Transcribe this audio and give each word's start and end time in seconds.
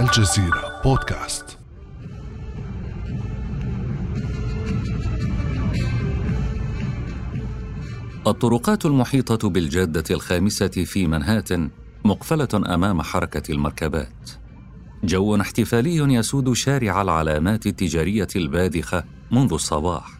الجزيرة 0.00 0.80
بودكاست 0.84 1.58
الطرقات 8.26 8.86
المحيطة 8.86 9.48
بالجادة 9.48 10.04
الخامسة 10.10 10.68
في 10.68 11.06
منهاتن 11.06 11.70
مقفلة 12.04 12.48
أمام 12.54 13.02
حركة 13.02 13.52
المركبات. 13.52 14.30
جو 15.04 15.36
احتفالي 15.36 15.96
يسود 15.96 16.52
شارع 16.52 17.02
العلامات 17.02 17.66
التجارية 17.66 18.28
الباذخة 18.36 19.04
منذ 19.30 19.52
الصباح. 19.52 20.18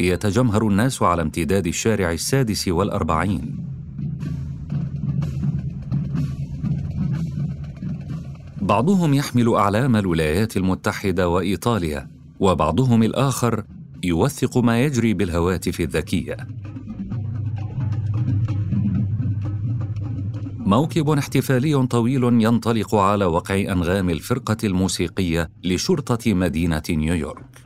يتجمهر 0.00 0.68
الناس 0.68 1.02
على 1.02 1.22
امتداد 1.22 1.66
الشارع 1.66 2.12
السادس 2.12 2.68
والأربعين. 2.68 3.71
بعضهم 8.72 9.14
يحمل 9.14 9.54
أعلام 9.54 9.96
الولايات 9.96 10.56
المتحدة 10.56 11.28
وإيطاليا، 11.28 12.10
وبعضهم 12.40 13.02
الآخر 13.02 13.64
يوثق 14.04 14.58
ما 14.58 14.84
يجري 14.84 15.14
بالهواتف 15.14 15.80
الذكية. 15.80 16.36
موكب 20.58 21.10
احتفالي 21.10 21.86
طويل 21.86 22.24
ينطلق 22.24 22.94
على 22.94 23.24
وقع 23.24 23.54
أنغام 23.54 24.10
الفرقة 24.10 24.56
الموسيقية 24.64 25.50
لشرطة 25.64 26.34
مدينة 26.34 26.82
نيويورك. 26.90 27.58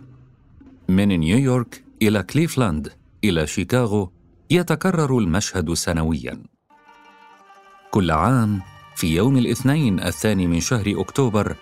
من 0.89 1.09
نيويورك 1.09 1.85
إلى 2.03 2.23
كليفلاند 2.23 2.93
إلى 3.25 3.47
شيكاغو 3.47 4.11
يتكرر 4.51 5.19
المشهد 5.19 5.73
سنويا. 5.73 6.43
كل 7.91 8.11
عام 8.11 8.61
في 8.97 9.15
يوم 9.15 9.37
الاثنين 9.39 10.01
الثاني 10.01 10.47
من 10.47 10.61
شهر 10.61 10.95
أكتوبر 10.97 11.57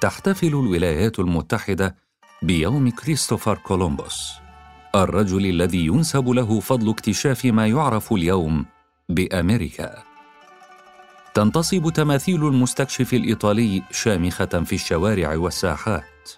تحتفل 0.00 0.46
الولايات 0.46 1.18
المتحدة 1.18 1.96
بيوم 2.42 2.90
كريستوفر 2.90 3.58
كولومبوس. 3.58 4.32
الرجل 4.94 5.46
الذي 5.46 5.86
ينسب 5.86 6.28
له 6.28 6.60
فضل 6.60 6.90
اكتشاف 6.90 7.44
ما 7.44 7.66
يعرف 7.66 8.12
اليوم 8.12 8.66
بأمريكا. 9.08 10.02
تنتصب 11.34 11.90
تماثيل 11.90 12.46
المستكشف 12.46 13.14
الإيطالي 13.14 13.82
شامخة 13.90 14.44
في 14.46 14.74
الشوارع 14.74 15.36
والساحات. 15.36 16.30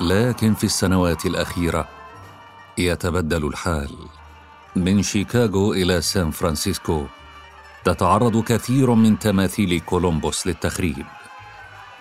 لكن 0.00 0.54
في 0.54 0.64
السنوات 0.64 1.26
الأخيرة 1.26 1.88
يتبدل 2.78 3.46
الحال. 3.46 3.96
من 4.76 5.02
شيكاغو 5.02 5.72
إلى 5.72 6.00
سان 6.00 6.30
فرانسيسكو 6.30 7.06
تتعرض 7.84 8.44
كثير 8.44 8.94
من 8.94 9.18
تماثيل 9.18 9.80
كولومبوس 9.80 10.46
للتخريب. 10.46 11.06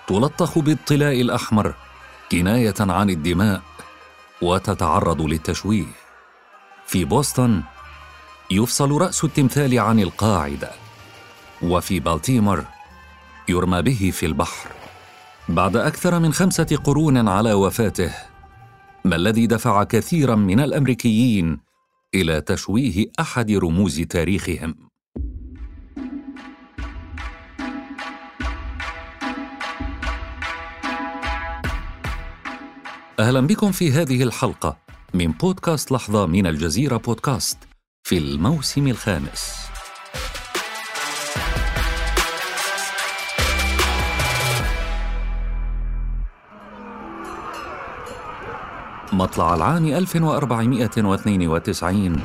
تلطخ 0.07 0.59
بالطلاء 0.59 1.21
الأحمر 1.21 1.73
كناية 2.31 2.73
عن 2.79 3.09
الدماء 3.09 3.61
وتتعرض 4.41 5.21
للتشويه. 5.21 5.85
في 6.85 7.05
بوسطن 7.05 7.63
يفصل 8.51 8.91
رأس 8.91 9.23
التمثال 9.23 9.79
عن 9.79 9.99
القاعده 9.99 10.71
وفي 11.61 11.99
بالتيمور 11.99 12.65
يرمى 13.49 13.81
به 13.81 14.11
في 14.13 14.25
البحر. 14.25 14.69
بعد 15.49 15.75
أكثر 15.75 16.19
من 16.19 16.33
خمسة 16.33 16.79
قرون 16.83 17.27
على 17.27 17.53
وفاته 17.53 18.11
ما 19.05 19.15
الذي 19.15 19.47
دفع 19.47 19.83
كثيرا 19.83 20.35
من 20.35 20.59
الأمريكيين 20.59 21.64
إلى 22.15 22.41
تشويه 22.41 23.11
أحد 23.19 23.51
رموز 23.51 24.01
تاريخهم. 24.01 24.75
أهلا 33.19 33.39
بكم 33.39 33.71
في 33.71 33.91
هذه 33.91 34.23
الحلقة 34.23 34.77
من 35.13 35.31
بودكاست 35.31 35.91
لحظة 35.91 36.25
من 36.25 36.47
الجزيرة 36.47 36.97
بودكاست 36.97 37.57
في 38.03 38.17
الموسم 38.17 38.87
الخامس. 38.87 39.64
مطلع 49.15 49.55
العام 49.55 49.85
1492 49.85 52.15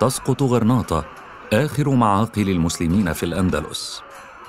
تسقط 0.00 0.42
غرناطة 0.42 1.04
آخر 1.52 1.90
معاقل 1.90 2.50
المسلمين 2.50 3.12
في 3.12 3.22
الأندلس. 3.22 4.02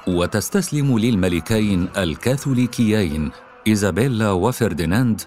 وتستسلم 0.08 1.00
للملكين 1.00 1.90
الكاثوليكيين 1.98 3.32
إيزابيلا 3.68 4.32
وفرديناند 4.32 5.22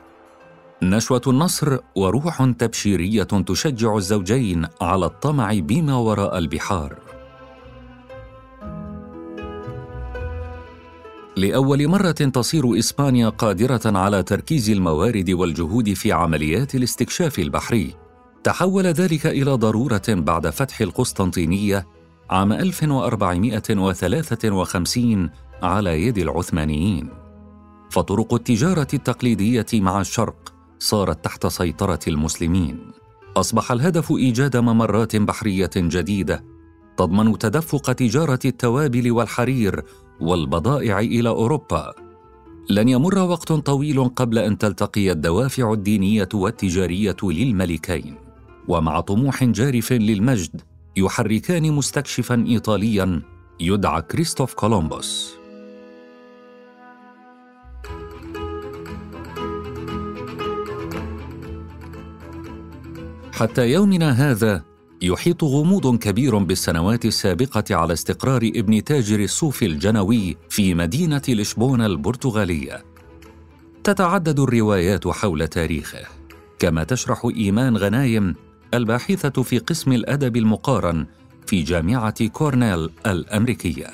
نشوة 0.83 1.23
النصر 1.27 1.79
وروح 1.97 2.51
تبشيرية 2.59 3.23
تشجع 3.23 3.97
الزوجين 3.97 4.67
على 4.81 5.07
الطمع 5.07 5.55
بما 5.55 5.97
وراء 5.97 6.39
البحار. 6.39 7.04
لأول 11.37 11.89
مرة 11.89 12.11
تصير 12.11 12.79
إسبانيا 12.79 13.29
قادرة 13.29 13.81
على 13.85 14.23
تركيز 14.23 14.71
الموارد 14.71 15.31
والجهود 15.31 15.93
في 15.93 16.13
عمليات 16.13 16.75
الاستكشاف 16.75 17.39
البحري. 17.39 17.95
تحول 18.45 18.87
ذلك 18.87 19.27
إلى 19.27 19.51
ضرورة 19.51 20.03
بعد 20.09 20.51
فتح 20.51 20.81
القسطنطينية 20.81 21.87
عام 22.31 22.53
1453 22.53 25.31
على 25.63 26.07
يد 26.07 26.19
العثمانيين. 26.19 27.09
فطرق 27.91 28.35
التجارة 28.35 28.89
التقليدية 28.95 29.67
مع 29.75 30.01
الشرق 30.01 30.55
صارت 30.79 31.25
تحت 31.25 31.47
سيطرة 31.47 32.01
المسلمين 32.09 32.91
أصبح 33.37 33.73
الهدف 33.73 34.13
إيجاد 34.13 34.57
ممرات 34.57 35.17
بحرية 35.17 35.71
جديدة 35.77 36.45
تضمن 36.97 37.39
تدفق 37.39 37.93
تجارة 37.93 38.39
التوابل 38.45 39.11
والحرير 39.11 39.85
والبضائع 40.21 41.01
إلى 41.01 41.29
أوروبا. 41.29 41.93
لن 42.71 42.89
يمر 42.89 43.19
وقت 43.19 43.53
طويل 43.53 44.09
قبل 44.09 44.39
أن 44.39 44.59
تلتقي 44.59 45.13
الدوافع 45.13 45.73
الدينية 45.73 46.29
والتجارية 46.35 47.17
للملكين. 47.23 48.15
ومع 48.69 49.01
طموح 49.01 49.45
جارف 49.45 49.93
للمجد 49.93 50.61
يحركان 50.97 51.73
مستكشفا 51.73 52.45
ايطاليا 52.49 53.23
يدعى 53.61 54.03
كريستوف 54.03 54.55
كولومبوس. 54.55 55.35
حتى 63.33 63.71
يومنا 63.71 64.11
هذا 64.11 64.74
يحيط 65.05 65.45
غموض 65.45 65.99
كبير 65.99 66.39
بالسنوات 66.39 67.05
السابقة 67.05 67.65
على 67.71 67.93
استقرار 67.93 68.43
ابن 68.57 68.85
تاجر 68.85 69.21
الصوف 69.21 69.63
الجنوي 69.63 70.37
في 70.49 70.75
مدينة 70.75 71.23
لشبونة 71.29 71.87
البرتغالية. 71.87 72.85
تتعدد 73.85 74.41
الروايات 74.41 75.09
حول 75.09 75.49
تاريخه. 75.49 76.01
كما 76.59 76.85
تشرح 76.85 77.25
إيمان 77.37 77.77
غنايم 77.77 78.35
الباحثة 78.75 79.43
في 79.43 79.59
قسم 79.59 79.93
الأدب 79.93 80.37
المقارن 80.37 81.07
في 81.47 81.63
جامعة 81.63 82.27
كورنيل 82.27 82.91
الأمريكية. 83.07 83.87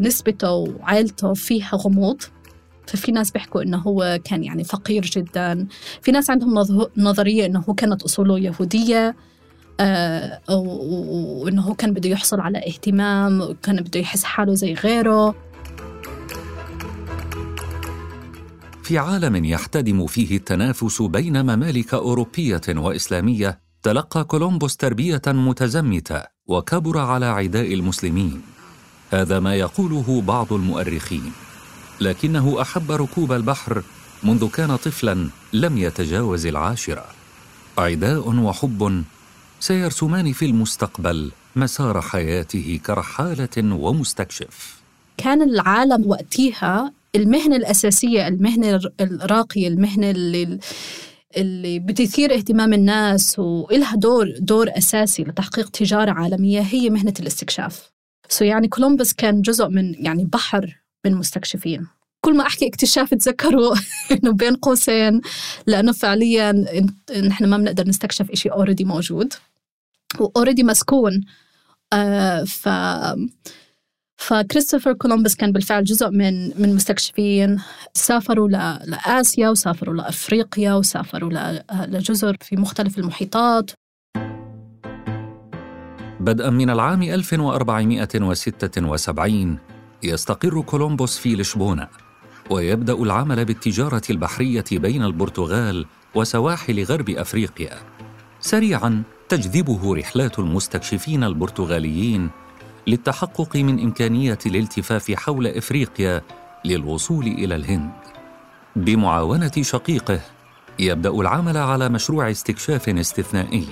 نسبته 0.00 0.52
وعائلته 0.52 1.34
فيها 1.34 1.76
غموض؟ 1.76 2.22
ففي 2.86 3.12
ناس 3.12 3.30
بيحكوا 3.30 3.62
إنه 3.62 3.78
هو 3.78 4.20
كان 4.24 4.44
يعني 4.44 4.64
فقير 4.64 5.02
جدا. 5.02 5.66
في 6.02 6.12
ناس 6.12 6.30
عندهم 6.30 6.54
نظرية 6.96 7.46
إنه 7.46 7.64
هو 7.68 7.74
كانت 7.74 8.02
أصوله 8.02 8.38
يهودية. 8.38 9.16
آه 9.80 10.40
وإنه 10.50 11.62
هو 11.62 11.74
كان 11.74 11.92
بده 11.92 12.10
يحصل 12.10 12.40
على 12.40 12.58
اهتمام 12.58 13.40
وكان 13.40 13.80
بده 13.80 14.00
يحس 14.00 14.24
حاله 14.24 14.54
زي 14.54 14.74
غيره. 14.74 15.34
في 18.82 18.98
عالم 18.98 19.44
يحتدم 19.44 20.06
فيه 20.06 20.36
التنافس 20.36 21.02
بين 21.02 21.42
ممالك 21.42 21.94
أوروبية 21.94 22.60
وإسلامية 22.68 23.60
تلقى 23.82 24.24
كولومبوس 24.24 24.76
تربية 24.76 25.22
متزمتة 25.26 26.22
وكبر 26.46 26.98
على 26.98 27.26
عداء 27.26 27.74
المسلمين. 27.74 28.42
هذا 29.10 29.40
ما 29.40 29.54
يقوله 29.54 30.22
بعض 30.22 30.52
المؤرخين. 30.52 31.32
لكنه 32.00 32.62
أحب 32.62 32.92
ركوب 32.92 33.32
البحر 33.32 33.82
منذ 34.22 34.48
كان 34.48 34.76
طفلا 34.76 35.28
لم 35.52 35.78
يتجاوز 35.78 36.46
العاشرة. 36.46 37.04
عداء 37.78 38.28
وحب 38.28 39.04
سيرسمان 39.62 40.32
في 40.32 40.44
المستقبل 40.44 41.30
مسار 41.56 42.00
حياته 42.00 42.80
كرحالة 42.86 43.74
ومستكشف. 43.74 44.82
كان 45.16 45.42
العالم 45.42 46.06
وقتها 46.06 46.92
المهنة 47.16 47.56
الأساسية 47.56 48.28
المهنة 48.28 48.80
الراقية 49.00 49.68
المهنة 49.68 50.10
اللي 50.10 50.58
اللي 51.36 51.78
بتثير 51.78 52.34
اهتمام 52.34 52.72
الناس 52.72 53.38
وإلها 53.38 53.96
دور 53.96 54.34
دور 54.38 54.68
أساسي 54.78 55.22
لتحقيق 55.22 55.68
تجارة 55.68 56.10
عالمية 56.10 56.60
هي 56.60 56.90
مهنة 56.90 57.14
الاستكشاف. 57.20 57.90
so 58.28 58.44
يعني 58.44 58.68
كولومبوس 58.68 59.12
كان 59.12 59.42
جزء 59.42 59.68
من 59.68 60.04
يعني 60.04 60.24
بحر 60.24 60.82
من 61.04 61.14
مستكشفين. 61.14 61.86
كل 62.20 62.36
ما 62.36 62.46
أحكي 62.46 62.66
اكتشاف 62.66 63.14
تذكروا 63.14 63.74
إنه 64.12 64.32
بين 64.32 64.54
قوسين 64.54 65.20
لأنه 65.66 65.92
فعليا 65.92 66.52
نحن 67.24 67.44
ما 67.44 67.56
بنقدر 67.56 67.88
نستكشف 67.88 68.34
شيء 68.34 68.52
already 68.52 68.84
موجود. 68.84 69.32
و 70.20 70.25
already 70.25 70.62
مسكون. 70.62 71.20
آه 71.92 72.44
ف 72.44 72.68
فكريستوفر 74.16 74.92
كولومبوس 74.92 75.34
كان 75.34 75.52
بالفعل 75.52 75.84
جزء 75.84 76.10
من 76.10 76.62
من 76.62 76.74
مستكشفين. 76.74 77.60
سافروا 77.94 78.48
لآسيا 78.48 79.48
وسافروا 79.48 79.94
لأفريقيا 79.94 80.74
وسافروا 80.74 81.30
لجزر 81.86 82.36
في 82.40 82.56
مختلف 82.56 82.98
المحيطات. 82.98 83.70
بدءا 86.20 86.50
من 86.50 86.70
العام 86.70 87.02
1476 87.02 89.58
يستقر 90.02 90.60
كولومبوس 90.60 91.18
في 91.18 91.34
لشبونة 91.34 91.88
ويبدأ 92.50 92.92
العمل 92.92 93.44
بالتجارة 93.44 94.02
البحرية 94.10 94.64
بين 94.72 95.04
البرتغال 95.04 95.86
وسواحل 96.14 96.84
غرب 96.84 97.10
أفريقيا. 97.10 97.78
سريعا 98.40 99.02
تجذبه 99.32 99.94
رحلات 99.94 100.38
المستكشفين 100.38 101.24
البرتغاليين 101.24 102.30
للتحقق 102.86 103.56
من 103.56 103.80
امكانيه 103.80 104.38
الالتفاف 104.46 105.12
حول 105.12 105.46
إفريقيا 105.46 106.22
للوصول 106.64 107.26
إلى 107.26 107.56
الهند. 107.56 107.90
بمعاونة 108.76 109.52
شقيقه 109.60 110.20
يبدأ 110.78 111.10
العمل 111.10 111.56
على 111.56 111.88
مشروع 111.88 112.30
استكشاف 112.30 112.88
استثنائي. 112.88 113.66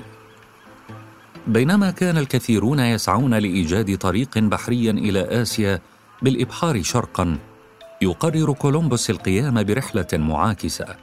بينما 1.46 1.90
كان 1.90 2.18
الكثيرون 2.18 2.80
يسعون 2.80 3.34
لإيجاد 3.34 3.98
طريق 3.98 4.38
بحري 4.38 4.90
إلى 4.90 5.42
آسيا 5.42 5.80
بالإبحار 6.22 6.82
شرقا 6.82 7.38
يقرر 8.02 8.52
كولومبوس 8.52 9.10
القيام 9.10 9.62
برحلة 9.62 10.08
معاكسة. 10.12 10.96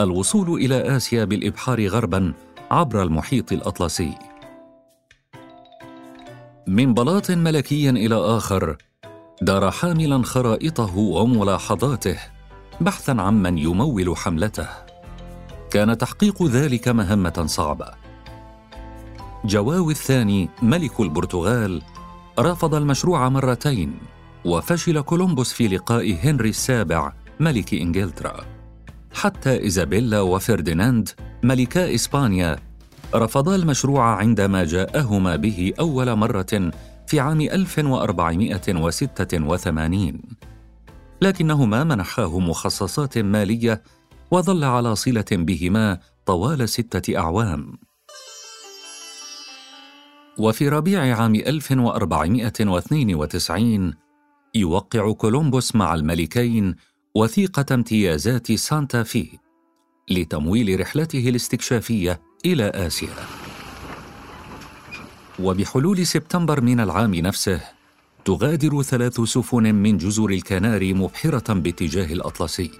الوصول 0.00 0.60
إلى 0.60 0.96
آسيا 0.96 1.24
بالإبحار 1.24 1.86
غربا 1.86 2.32
عبر 2.74 3.02
المحيط 3.02 3.52
الأطلسي. 3.52 4.14
من 6.66 6.94
بلاط 6.94 7.30
ملكي 7.30 7.90
إلى 7.90 8.14
آخر 8.14 8.76
دار 9.42 9.70
حاملا 9.70 10.22
خرائطه 10.22 10.98
وملاحظاته 10.98 12.18
بحثا 12.80 13.10
عن 13.18 13.42
من 13.42 13.58
يمول 13.58 14.16
حملته. 14.16 14.68
كان 15.70 15.98
تحقيق 15.98 16.42
ذلك 16.42 16.88
مهمة 16.88 17.44
صعبة. 17.46 17.90
جواو 19.44 19.90
الثاني 19.90 20.48
ملك 20.62 21.00
البرتغال 21.00 21.82
رفض 22.38 22.74
المشروع 22.74 23.28
مرتين 23.28 23.98
وفشل 24.44 25.00
كولومبوس 25.00 25.52
في 25.52 25.68
لقاء 25.68 26.18
هنري 26.22 26.48
السابع 26.48 27.12
ملك 27.40 27.74
إنجلترا. 27.74 28.44
حتى 29.14 29.60
إيزابيلا 29.60 30.20
وفرديناند 30.20 31.08
ملكا 31.44 31.94
إسبانيا 31.94 32.56
رفضا 33.14 33.54
المشروع 33.54 34.04
عندما 34.04 34.64
جاءهما 34.64 35.36
به 35.36 35.72
أول 35.80 36.16
مرة 36.16 36.70
في 37.06 37.20
عام 37.20 37.40
1486 37.40 40.20
لكنهما 41.20 41.84
منحاه 41.84 42.38
مخصصات 42.38 43.18
مالية 43.18 43.82
وظل 44.30 44.64
على 44.64 44.96
صلة 44.96 45.24
بهما 45.32 45.98
طوال 46.26 46.68
ستة 46.68 47.18
أعوام. 47.18 47.72
وفي 50.38 50.68
ربيع 50.68 51.16
عام 51.16 51.34
1492 51.34 53.94
يوقع 54.54 55.12
كولومبوس 55.12 55.76
مع 55.76 55.94
الملكين 55.94 56.76
وثيقة 57.14 57.74
امتيازات 57.74 58.52
سانتا 58.52 59.02
في 59.02 59.43
لتمويل 60.10 60.80
رحلته 60.80 61.28
الاستكشافية 61.28 62.20
إلى 62.46 62.64
آسيا. 62.64 63.08
وبحلول 65.38 66.06
سبتمبر 66.06 66.60
من 66.60 66.80
العام 66.80 67.14
نفسه 67.14 67.60
تغادر 68.24 68.82
ثلاث 68.82 69.20
سفن 69.20 69.74
من 69.74 69.98
جزر 69.98 70.26
الكناري 70.26 70.92
مبحرة 70.92 71.52
باتجاه 71.54 72.12
الأطلسي. 72.12 72.70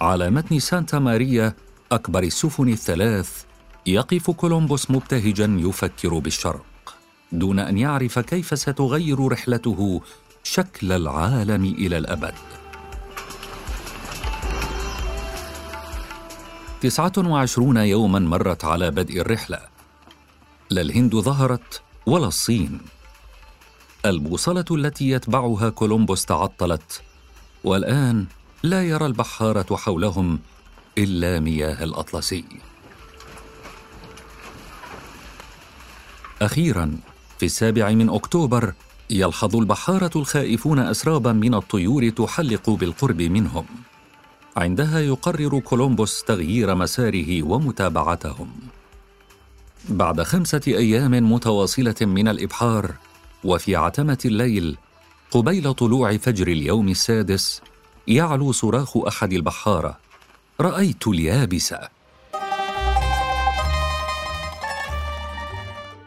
على 0.00 0.30
متن 0.30 0.58
سانتا 0.58 0.98
ماريا 0.98 1.54
أكبر 1.92 2.22
السفن 2.22 2.68
الثلاث 2.68 3.44
يقف 3.86 4.30
كولومبوس 4.30 4.90
مبتهجا 4.90 5.56
يفكر 5.60 6.18
بالشرق. 6.18 6.96
دون 7.32 7.58
أن 7.58 7.78
يعرف 7.78 8.18
كيف 8.18 8.58
ستغير 8.58 9.28
رحلته 9.28 10.00
شكل 10.42 10.92
العالم 10.92 11.64
إلى 11.64 11.98
الأبد. 11.98 12.34
تسعة 16.84 17.12
وعشرون 17.18 17.76
يوما 17.76 18.18
مرت 18.18 18.64
على 18.64 18.90
بدء 18.90 19.20
الرحلة. 19.20 19.58
لا 20.70 20.80
الهند 20.80 21.16
ظهرت 21.16 21.82
ولا 22.06 22.26
الصين. 22.26 22.80
البوصلة 24.06 24.64
التي 24.70 25.10
يتبعها 25.10 25.68
كولومبوس 25.68 26.24
تعطلت 26.24 27.02
والآن 27.64 28.26
لا 28.62 28.82
يرى 28.82 29.06
البحارة 29.06 29.76
حولهم 29.76 30.38
إلا 30.98 31.40
مياه 31.40 31.84
الأطلسي. 31.84 32.44
أخيرا 36.42 36.96
في 37.38 37.46
السابع 37.46 37.90
من 37.90 38.10
أكتوبر 38.10 38.72
يلحظ 39.10 39.56
البحارة 39.56 40.10
الخائفون 40.16 40.78
أسرابا 40.78 41.32
من 41.32 41.54
الطيور 41.54 42.08
تحلق 42.08 42.70
بالقرب 42.70 43.22
منهم. 43.22 43.66
عندها 44.56 45.00
يقرر 45.00 45.58
كولومبوس 45.58 46.24
تغيير 46.24 46.74
مساره 46.74 47.42
ومتابعتهم. 47.42 48.48
بعد 49.88 50.22
خمسة 50.22 50.60
أيام 50.66 51.32
متواصلة 51.32 51.94
من 52.00 52.28
الإبحار 52.28 52.94
وفي 53.44 53.76
عتمة 53.76 54.18
الليل 54.24 54.76
قبيل 55.30 55.74
طلوع 55.74 56.16
فجر 56.16 56.48
اليوم 56.48 56.88
السادس 56.88 57.60
يعلو 58.08 58.52
صراخ 58.52 58.96
أحد 58.96 59.32
البحارة. 59.32 59.98
رأيت 60.60 61.08
اليابسه 61.08 61.78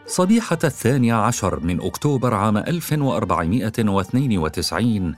صبيحة 0.06 0.58
الثاني 0.64 1.12
عشر 1.12 1.60
من 1.60 1.80
أكتوبر 1.80 2.34
عام 2.34 2.56
1492 2.56 5.14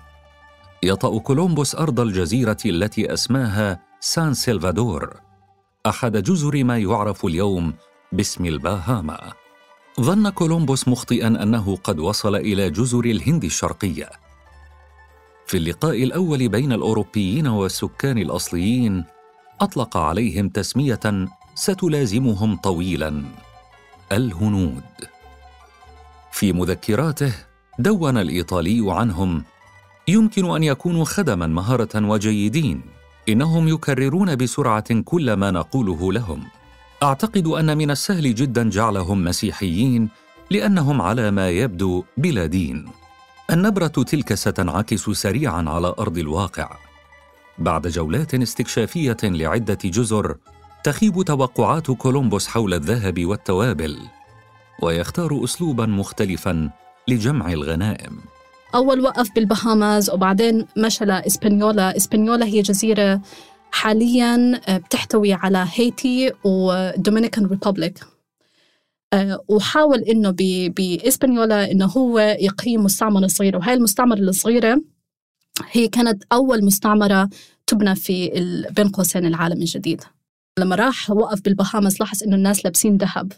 يطأ 0.82 1.18
كولومبوس 1.18 1.75
أرض 1.75 2.00
الجزيرة 2.00 2.56
التي 2.66 3.12
أسماها 3.12 3.80
سان 4.00 4.34
سلفادور 4.34 5.20
أحد 5.87 6.16
جزر 6.16 6.64
ما 6.64 6.78
يعرف 6.78 7.25
اليوم 7.25 7.75
باسم 8.12 8.46
الباهاما. 8.46 9.32
ظن 10.00 10.28
كولومبوس 10.30 10.88
مخطئا 10.88 11.26
أنه 11.26 11.76
قد 11.76 11.99
وصل 11.99 12.37
إلى 12.37 12.70
جزر 12.70 13.04
الهند 13.04 13.44
الشرقية. 13.44 14.10
في 15.46 15.56
اللقاء 15.56 16.02
الأول 16.02 16.49
بين 16.49 16.72
الأوروبيين 16.72 17.46
والسكان 17.46 18.18
الأصليين 18.18 19.04
أطلق 19.60 19.96
عليهم 19.96 20.49
تسمية 20.49 21.28
ستلازمهم 21.54 22.56
طويلا 22.56 23.25
الهنود. 24.12 24.82
في 26.32 26.52
مذكراته 26.52 27.32
دون 27.78 28.16
الإيطالي 28.18 28.92
عنهم 28.92 29.44
يمكن 30.10 30.54
أن 30.56 30.62
يكونوا 30.62 31.04
خدما 31.04 31.46
مهارة 31.46 32.06
وجيدين. 32.06 32.82
إنهم 33.28 33.68
يكررون 33.68 34.36
بسرعة 34.36 35.00
كل 35.00 35.32
ما 35.32 35.50
نقوله 35.50 36.12
لهم. 36.12 36.42
أعتقد 37.02 37.46
أن 37.46 37.78
من 37.78 37.90
السهل 37.90 38.34
جدا 38.34 38.70
جعلهم 38.70 39.24
مسيحيين 39.24 40.08
لأنهم 40.50 41.02
على 41.02 41.30
ما 41.30 41.50
يبدو 41.50 42.04
بلا 42.16 42.46
دين. 42.46 42.88
النبرة 43.50 43.86
تلك 43.86 44.34
ستنعكس 44.34 45.10
سريعا 45.10 45.64
على 45.68 45.94
أرض 45.98 46.18
الواقع. 46.18 46.76
بعد 47.58 47.86
جولات 47.86 48.34
استكشافية 48.34 49.16
لعدة 49.22 49.78
جزر 49.84 50.36
تخيب 50.84 51.22
توقعات 51.22 51.90
كولومبوس 51.90 52.48
حول 52.48 52.74
الذهب 52.74 53.26
والتوابل 53.26 53.98
ويختار 54.82 55.44
اسلوبا 55.44 55.86
مختلفا 55.86 56.70
لجمع 57.08 57.52
الغنائم. 57.52 58.20
أول 58.74 59.00
وقف 59.00 59.34
بالبهاماز 59.34 60.10
وبعدين 60.10 60.66
مشى 60.76 61.04
لإسبانيولا 61.04 61.96
إسبانيولا. 61.96 62.46
هي 62.46 62.62
جزيرة 62.62 63.22
حاليا 63.70 64.60
آه، 64.68 64.76
بتحتوي 64.76 65.32
على 65.32 65.66
هيتي 65.74 66.32
و 66.44 66.55
Dominican 66.55 67.46
Republic. 67.46 68.00
آه، 69.12 69.44
وحاول 69.48 69.98
إنه 69.98 70.34
بإسبانيولا 70.76 71.70
إنه 71.70 71.86
هو 71.86 72.18
يقيم 72.18 72.84
مستعمرة 72.84 73.26
صغيرة. 73.26 73.58
وهي 73.58 73.74
المستعمرة 73.74 74.18
الصغيرة 74.18 74.80
هي 75.70 75.88
كانت 75.88 76.24
أول 76.32 76.64
مستعمرة 76.64 77.28
تبنى 77.66 77.94
في 77.94 78.28
بين 78.76 78.88
قوسين 78.88 79.26
العالم 79.26 79.60
الجديد 79.60 80.02
لما 80.58 80.76
راح 80.76 81.10
وقف 81.10 81.40
بالبهاماس 81.40 82.00
لاحظ 82.00 82.22
إنه 82.22 82.36
الناس 82.36 82.64
لابسين 82.64 82.96
ذهب. 82.96 83.32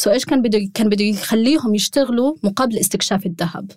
so 0.00 0.10
إيش 0.10 0.24
كان 0.24 0.42
بده 0.42 0.70
كان 0.74 0.88
بده 0.88 1.04
يخليهم 1.04 1.74
يشتغلوا 1.74 2.36
مقابل 2.42 2.78
استكشاف 2.78 3.26
الذهب. 3.26 3.70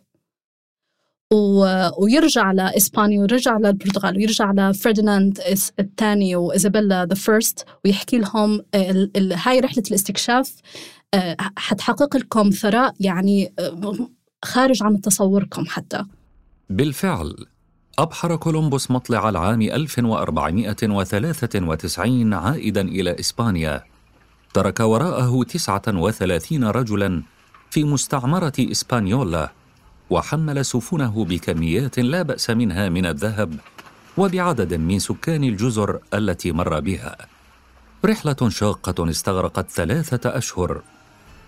و... 1.33 1.65
ويرجع 1.97 2.51
لاسبانيا 2.51 3.19
ويرجع 3.19 3.57
للبرتغال 3.57 4.17
ويرجع 4.17 4.51
لفرديناند 4.51 5.39
الثاني 5.79 6.35
وإيزابيلا 6.35 7.05
the 7.05 7.15
First 7.15 7.65
ويحكي 7.85 8.17
لهم 8.17 8.61
ال... 8.75 9.17
ال... 9.17 9.33
هاي 9.33 9.59
رحلة 9.59 9.83
الاستكشاف 9.87 10.55
آه، 11.13 11.37
حتحقق 11.57 12.17
لكم 12.17 12.49
ثراء 12.49 12.93
يعني 12.99 13.53
آه، 13.59 14.09
خارج 14.45 14.83
عن 14.83 15.01
تصوركم 15.01 15.65
حتى. 15.65 16.05
بالفعل 16.69 17.35
أبحر 17.99 18.35
كولومبوس 18.35 18.91
مطلع 18.91 19.29
العام 19.29 19.61
1493 19.61 22.33
عائدا 22.33 22.81
إلى 22.81 23.19
إسبانيا. 23.19 23.83
ترك 24.53 24.79
وراءه 24.79 25.43
39 25.43 26.63
رجلا 26.63 27.23
في 27.69 27.83
مستعمرة 27.83 28.53
إسبانيولا. 28.59 29.51
وحمل 30.09 30.65
سفنه 30.65 31.25
بكميات 31.25 31.99
لا 31.99 32.21
بأس 32.21 32.49
منها 32.49 32.89
من 32.89 33.05
الذهب 33.05 33.59
وبعدد 34.17 34.73
من 34.73 34.99
سكان 34.99 35.43
الجزر 35.43 35.99
التي 36.13 36.51
مر 36.51 36.79
بها. 36.79 37.17
رحلة 38.05 38.49
شاقة 38.49 39.09
استغرقت 39.09 39.69
ثلاثة 39.69 40.37
أشهر 40.37 40.81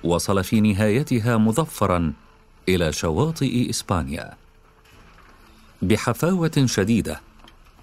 وصل 0.03 0.43
في 0.43 0.61
نهايتها 0.61 1.37
مظفرا 1.37 2.13
إلى 2.69 2.93
شواطئ 2.93 3.69
إسبانيا. 3.69 4.33
بحفاوة 5.81 6.65
شديدة 6.65 7.21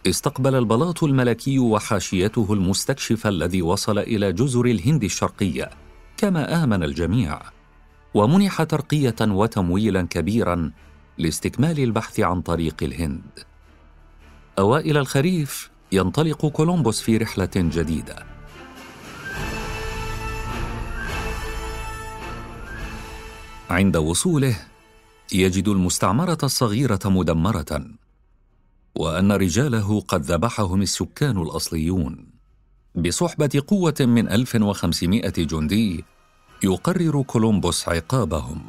استقبل 0.06 0.54
البلاط 0.54 1.04
الملكي 1.04 1.58
وحاشيته 1.58 2.46
المستكشف 2.50 3.26
الذي 3.26 3.62
وصل 3.62 3.98
إلى 3.98 4.32
جزر 4.32 4.64
الهند 4.66 5.04
الشرقية 5.04 5.70
كما 6.16 6.64
آمن 6.64 6.82
الجميع. 6.82 7.57
ومنح 8.18 8.62
ترقية 8.62 9.16
وتمويلا 9.20 10.02
كبيرا 10.02 10.72
لاستكمال 11.18 11.80
البحث 11.80 12.20
عن 12.20 12.40
طريق 12.40 12.76
الهند. 12.82 13.38
أوائل 14.58 14.96
الخريف 14.96 15.70
ينطلق 15.92 16.46
كولومبوس 16.46 17.00
في 17.00 17.16
رحلة 17.16 17.50
جديدة. 17.56 18.26
عند 23.70 23.96
وصوله 23.96 24.56
يجد 25.32 25.68
المستعمرة 25.68 26.38
الصغيرة 26.42 27.00
مدمرة 27.04 27.86
وأن 28.94 29.32
رجاله 29.32 30.00
قد 30.00 30.22
ذبحهم 30.22 30.82
السكان 30.82 31.42
الأصليون 31.42 32.26
بصحبة 32.94 33.62
قوة 33.66 33.96
من 34.00 34.28
1500 34.28 35.30
جندي 35.30 36.04
يقرر 36.62 37.22
كولومبوس 37.22 37.88
عقابهم. 37.88 38.62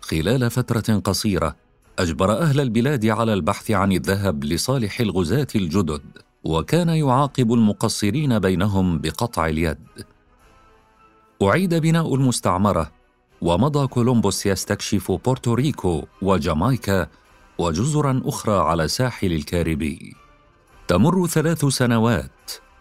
خلال 0.00 0.50
فترة 0.50 0.98
قصيرة 0.98 1.56
أجبر 1.98 2.32
أهل 2.32 2.60
البلاد 2.60 3.06
على 3.06 3.34
البحث 3.34 3.70
عن 3.70 3.92
الذهب 3.92 4.44
لصالح 4.44 5.00
الغزاة 5.00 5.46
الجدد 5.54 6.02
وكان 6.44 6.88
يعاقب 6.88 7.52
المقصرين 7.52 8.38
بينهم 8.38 8.98
بقطع 8.98 9.46
اليد. 9.46 9.78
أعيد 11.42 11.74
بناء 11.74 12.14
المستعمرة 12.14 12.92
ومضى 13.40 13.86
كولومبوس 13.86 14.46
يستكشف 14.46 15.12
بورتوريكو 15.12 16.04
وجامايكا 16.22 17.06
وجزرا 17.58 18.22
أخرى 18.24 18.58
على 18.58 18.88
ساحل 18.88 19.32
الكاريبي. 19.32 20.14
تمر 20.88 21.26
ثلاث 21.26 21.64
سنوات 21.64 22.30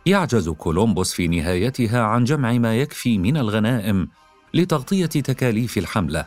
يعجز 0.05 0.49
كولومبوس 0.49 1.13
في 1.13 1.27
نهايتها 1.27 2.01
عن 2.01 2.23
جمع 2.23 2.53
ما 2.53 2.77
يكفي 2.77 3.17
من 3.17 3.37
الغنائم 3.37 4.07
لتغطية 4.53 5.05
تكاليف 5.05 5.77
الحملة 5.77 6.25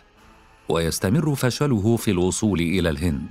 ويستمر 0.69 1.35
فشله 1.35 1.97
في 1.97 2.11
الوصول 2.11 2.61
إلى 2.61 2.91
الهند. 2.91 3.29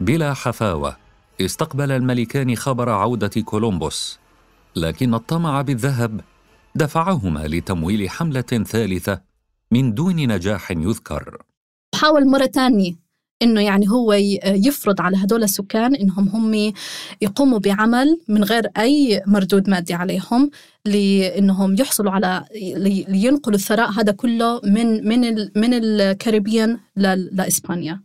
بلا 0.00 0.34
حفاوة 0.34 0.96
استقبل 1.40 1.90
الملكان 1.90 2.56
خبر 2.56 2.88
عودة 2.88 3.40
كولومبوس 3.44 4.18
لكن 4.76 5.14
الطمع 5.14 5.62
بالذهب 5.62 6.20
دفعهما 6.74 7.46
لتمويل 7.46 8.10
حملة 8.10 8.40
ثالثة 8.40 9.20
من 9.70 9.94
دون 9.94 10.16
نجاح 10.16 10.70
يذكر. 10.70 11.42
حاول 11.94 12.30
مرة 12.30 12.46
ثانية. 12.46 13.07
إنه 13.42 13.60
يعني 13.60 13.88
هو 13.88 14.12
يفرض 14.44 15.00
على 15.00 15.16
هدول 15.16 15.42
السكان 15.42 15.94
إنهم 15.94 16.28
هم 16.28 16.72
يقوموا 17.22 17.58
بعمل 17.58 18.20
من 18.28 18.44
غير 18.44 18.66
أي 18.78 19.22
مردود 19.26 19.70
مادي 19.70 19.94
عليهم 19.94 20.50
لإنهم 20.84 21.74
يحصلوا 21.74 22.12
على 22.12 22.44
لينقلوا 23.08 23.56
الثراء 23.56 23.90
هذا 23.90 24.12
كله 24.12 24.60
من 24.64 25.08
من 25.08 25.34
من 25.56 25.74
الكاريبيان 25.74 26.78
لإسبانيا. 26.96 28.00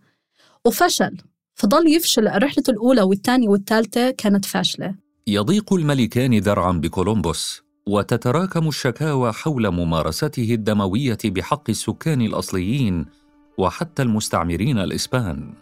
وفشل. 0.65 1.17
فضل 1.55 1.87
يفشل 1.87 2.27
الرحلة 2.27 2.63
الأولى 2.69 3.01
والثانية 3.01 3.49
والثالثة 3.49 4.09
كانت 4.09 4.45
فاشلة. 4.45 4.95
يضيق 5.27 5.73
الملكان 5.73 6.37
ذرعا 6.39 6.71
بكولومبوس 6.71 7.63
وتتراكم 7.87 8.67
الشكاوى 8.67 9.31
حول 9.31 9.69
ممارسته 9.71 10.53
الدموية 10.53 11.17
بحق 11.25 11.69
السكان 11.69 12.21
الأصليين 12.21 13.05
وحتى 13.57 14.01
المستعمرين 14.01 14.77
الإسبان. 14.77 15.53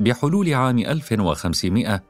بحلول 0.00 0.54
عام 0.54 0.78
1500 0.78 2.02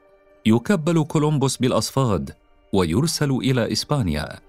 يكبل 0.45 1.03
كولومبوس 1.03 1.57
بالأصفاد 1.57 2.31
ويرسل 2.73 3.31
إلى 3.31 3.71
إسبانيا. 3.71 4.39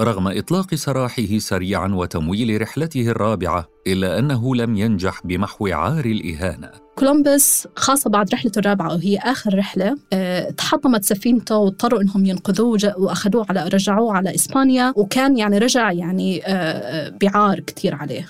رغم 0.00 0.28
إطلاق 0.28 0.74
سراحه 0.74 1.38
سريعا 1.38 1.88
وتمويل 1.88 2.62
رحلته 2.62 3.08
الرابعة 3.08 3.68
إلا 3.86 4.18
أنه 4.18 4.56
لم 4.56 4.76
ينجح 4.76 5.26
بمحو 5.26 5.66
عار 5.66 6.04
الإهانة. 6.04 6.70
كولومبوس 6.96 7.68
خاصة 7.76 8.10
بعد 8.10 8.34
رحلته 8.34 8.58
الرابعة 8.58 8.94
وهي 8.94 9.18
آخر 9.18 9.58
رحلة 9.58 9.96
آه 10.12 10.50
تحطمت 10.50 11.04
سفينته 11.04 11.56
واضطروا 11.56 12.02
إنهم 12.02 12.26
ينقذوه 12.26 12.94
وأخذوه 12.96 13.46
على 13.48 13.68
رجعوه 13.68 14.16
على 14.16 14.34
إسبانيا 14.34 14.92
وكان 14.96 15.38
يعني 15.38 15.58
رجع 15.58 15.92
يعني 15.92 16.46
آه 16.46 17.18
بعار 17.22 17.60
كثير 17.60 17.94
عليه. 17.94 18.28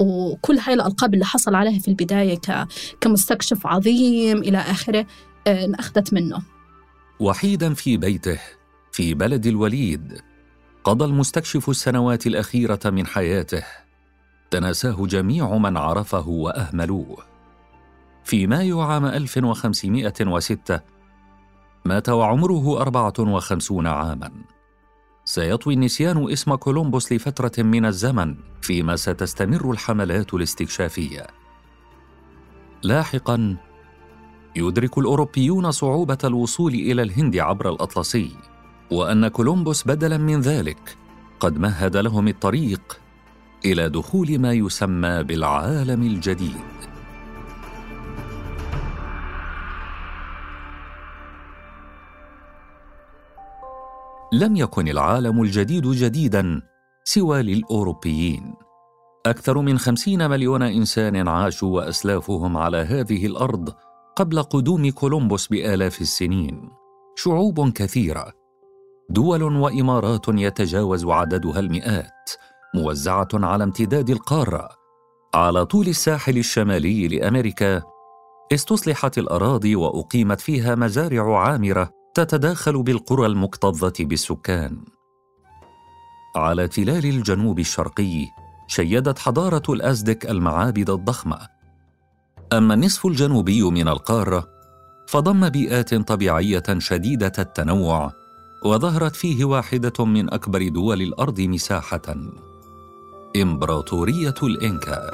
وكل 0.00 0.58
هاي 0.58 0.74
الألقاب 0.74 1.14
اللي 1.14 1.24
حصل 1.24 1.54
عليها 1.54 1.78
في 1.78 1.88
البداية 1.88 2.66
كمستكشف 3.00 3.66
عظيم 3.66 4.38
إلى 4.38 4.58
آخره 4.58 5.06
انأخذت 5.46 6.12
منه. 6.12 6.42
وحيدا 7.20 7.74
في 7.74 7.96
بيته 7.96 8.38
في 8.92 9.14
بلد 9.14 9.46
الوليد. 9.46 10.29
قضى 10.84 11.04
المستكشف 11.04 11.70
السنوات 11.70 12.26
الأخيرة 12.26 12.80
من 12.84 13.06
حياته. 13.06 13.62
تناساه 14.50 15.06
جميع 15.06 15.56
من 15.56 15.76
عرفه 15.76 16.28
وأهملوه. 16.28 17.16
في 18.24 18.46
مايو 18.46 18.80
عام 18.80 19.04
1506 19.04 20.80
مات 21.84 22.08
وعمره 22.08 22.80
54 22.80 23.86
عاما. 23.86 24.30
سيطوي 25.24 25.74
النسيان 25.74 26.32
اسم 26.32 26.54
كولومبوس 26.54 27.12
لفترة 27.12 27.62
من 27.62 27.86
الزمن 27.86 28.36
فيما 28.62 28.96
ستستمر 28.96 29.70
الحملات 29.70 30.34
الاستكشافية. 30.34 31.26
لاحقا 32.82 33.56
يدرك 34.56 34.98
الأوروبيون 34.98 35.70
صعوبة 35.70 36.18
الوصول 36.24 36.74
إلى 36.74 37.02
الهند 37.02 37.36
عبر 37.36 37.70
الأطلسي. 37.70 38.36
وأن 38.90 39.28
كولومبوس 39.28 39.86
بدلا 39.86 40.16
من 40.16 40.40
ذلك 40.40 40.96
قد 41.40 41.58
مهد 41.58 41.96
لهم 41.96 42.28
الطريق 42.28 43.00
إلى 43.64 43.88
دخول 43.88 44.38
ما 44.38 44.52
يسمى 44.52 45.22
بالعالم 45.22 46.02
الجديد. 46.02 46.80
لم 54.32 54.56
يكن 54.56 54.88
العالم 54.88 55.42
الجديد 55.42 55.86
جديدا 55.86 56.62
سوى 57.04 57.42
للأوروبيين. 57.42 58.54
أكثر 59.26 59.58
من 59.58 59.78
خمسين 59.78 60.30
مليون 60.30 60.62
إنسان 60.62 61.28
عاشوا 61.28 61.76
واسلافهم 61.76 62.56
على 62.56 62.78
هذه 62.78 63.26
الأرض 63.26 63.74
قبل 64.16 64.42
قدوم 64.42 64.90
كولومبوس 64.90 65.46
بآلاف 65.46 66.00
السنين. 66.00 66.70
شعوب 67.16 67.72
كثيرة 67.72 68.39
دول 69.10 69.42
وإمارات 69.42 70.26
يتجاوز 70.28 71.04
عددها 71.06 71.58
المئات 71.58 72.30
موزعة 72.74 73.28
على 73.34 73.64
امتداد 73.64 74.10
القارة. 74.10 74.68
على 75.34 75.66
طول 75.66 75.88
الساحل 75.88 76.38
الشمالي 76.38 77.08
لأمريكا 77.08 77.82
استصلحت 78.52 79.18
الأراضي 79.18 79.76
وأقيمت 79.76 80.40
فيها 80.40 80.74
مزارع 80.74 81.38
عامرة 81.40 81.90
تتداخل 82.14 82.82
بالقرى 82.82 83.26
المكتظة 83.26 83.92
بالسكان. 84.00 84.84
على 86.36 86.68
تلال 86.68 87.06
الجنوب 87.06 87.58
الشرقي 87.58 88.26
شيدت 88.68 89.18
حضارة 89.18 89.62
الأزدك 89.68 90.30
المعابد 90.30 90.90
الضخمة. 90.90 91.38
أما 92.52 92.74
النصف 92.74 93.06
الجنوبي 93.06 93.62
من 93.62 93.88
القارة 93.88 94.46
فضم 95.08 95.48
بيئات 95.48 95.94
طبيعية 95.94 96.62
شديدة 96.78 97.32
التنوع 97.38 98.19
وظهرت 98.64 99.16
فيه 99.16 99.44
واحدة 99.44 100.04
من 100.04 100.32
أكبر 100.34 100.68
دول 100.68 101.02
الأرض 101.02 101.40
مساحة. 101.40 102.16
إمبراطورية 103.36 104.34
الإنكا. 104.42 105.10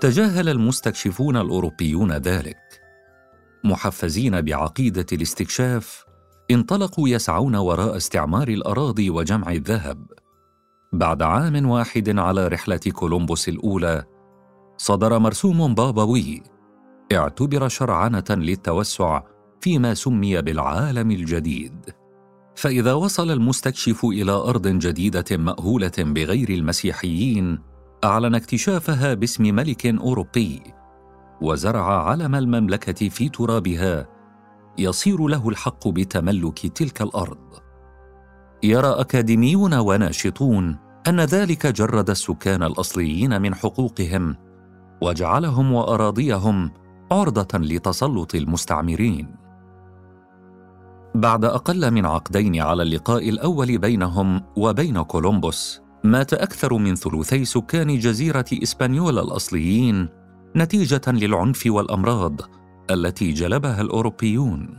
تجاهل 0.00 0.48
المستكشفون 0.48 1.36
الأوروبيون 1.36 2.12
ذلك. 2.12 2.56
محفزين 3.64 4.40
بعقيدة 4.40 5.06
الاستكشاف 5.12 6.04
انطلقوا 6.50 7.08
يسعون 7.08 7.56
وراء 7.56 7.96
استعمار 7.96 8.48
الأراضي 8.48 9.10
وجمع 9.10 9.52
الذهب. 9.52 10.06
بعد 10.92 11.22
عام 11.22 11.70
واحد 11.70 12.18
على 12.18 12.48
رحلة 12.48 12.80
كولومبوس 12.92 13.48
الأولى 13.48 14.04
صدر 14.76 15.18
مرسوم 15.18 15.74
بابوي 15.74 16.42
اعتبر 17.12 17.68
شرعنة 17.68 18.24
للتوسع 18.30 19.22
فيما 19.60 19.94
سمي 19.94 20.42
بالعالم 20.42 21.10
الجديد. 21.10 21.90
فإذا 22.56 22.92
وصل 22.92 23.30
المستكشف 23.30 24.04
إلى 24.04 24.32
أرض 24.32 24.68
جديدة 24.68 25.36
مأهولة 25.36 25.92
بغير 25.98 26.48
المسيحيين 26.48 27.58
أعلن 28.04 28.34
اكتشافها 28.34 29.14
باسم 29.14 29.42
ملك 29.42 29.86
أوروبي 29.86 30.62
وزرع 31.42 32.08
علم 32.10 32.34
المملكة 32.34 33.08
في 33.08 33.28
ترابها 33.28 34.06
يصير 34.78 35.26
له 35.26 35.48
الحق 35.48 35.88
بتملك 35.88 36.66
تلك 36.66 37.02
الأرض. 37.02 37.38
يرى 38.62 38.88
أكاديميون 38.88 39.74
وناشطون 39.74 40.78
أن 41.08 41.20
ذلك 41.20 41.66
جرد 41.66 42.10
السكان 42.10 42.62
الأصليين 42.62 43.42
من 43.42 43.54
حقوقهم 43.54 44.36
وجعلهم 45.02 45.72
وأراضيهم 45.72 46.70
عرضة 47.12 47.58
لتسلط 47.58 48.34
المستعمرين 48.34 49.36
بعد 51.14 51.44
أقل 51.44 51.90
من 51.90 52.06
عقدين 52.06 52.60
على 52.60 52.82
اللقاء 52.82 53.28
الأول 53.28 53.78
بينهم 53.78 54.42
وبين 54.56 55.02
كولومبوس 55.02 55.80
مات 56.04 56.34
أكثر 56.34 56.74
من 56.74 56.94
ثلثي 56.94 57.44
سكان 57.44 57.98
جزيرة 57.98 58.44
إسبانيولا 58.52 59.22
الأصليين 59.22 60.08
نتيجة 60.56 61.00
للعنف 61.06 61.62
والأمراض 61.66 62.40
التي 62.90 63.32
جلبها 63.32 63.80
الأوروبيون. 63.80 64.78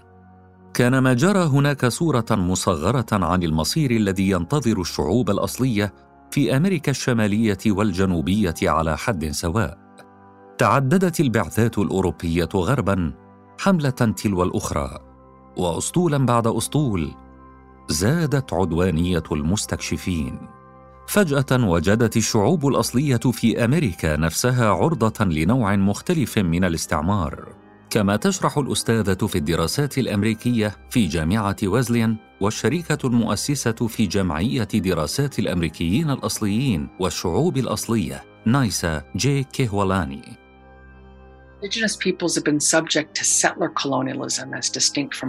كان 0.74 0.98
ما 1.00 1.14
جرى 1.14 1.44
هناك 1.44 1.86
صورة 1.86 2.26
مصغرة 2.32 3.06
عن 3.12 3.44
المصير 3.44 3.92
الذي 3.92 4.30
ينتظر 4.30 4.82
الشعوب 4.82 5.30
الأصلية 5.30 5.94
في 6.32 6.58
أمريكا 6.58 6.92
الشمالية 6.92 7.58
والجنوبية 7.68 8.56
على 8.64 8.98
حد 8.98 9.32
سواء. 9.32 9.78
تعددت 10.62 11.20
البعثات 11.20 11.78
الأوروبية 11.78 12.50
غربا 12.56 13.14
حملة 13.60 13.90
تلو 13.90 14.44
الأخرى، 14.44 14.98
وأسطولا 15.58 16.26
بعد 16.26 16.48
أسطول 16.48 17.12
زادت 17.90 18.54
عدوانية 18.54 19.24
المستكشفين. 19.32 20.40
فجأة 21.08 21.70
وجدت 21.70 22.18
الشعوب 22.18 22.68
الأصلية 22.68 23.18
في 23.18 23.66
أمريكا 23.66 24.18
نفسها 24.18 24.70
عرضة 24.70 25.26
لنوع 25.26 25.76
مختلف 25.76 26.38
من 26.38 26.64
الاستعمار 26.64 27.56
كما 27.90 28.16
تشرح 28.16 28.58
الأستاذة 28.58 29.28
في 29.28 29.38
الدراسات 29.38 29.98
الأمريكية 29.98 30.76
في 30.90 31.08
جامعة 31.08 31.58
ويزليان 31.64 32.16
والشريكة 32.42 33.08
المؤسسة 33.08 33.88
في 33.88 34.06
جمعية 34.06 34.64
دراسات 34.64 35.40
الأمريكيين 35.40 36.10
الأصليين 36.10 36.88
والشعوب 37.00 37.58
الأصلية 37.58 38.24
نايسا 38.46 39.02
جي 39.16 39.44
كيهولاني 39.44 40.41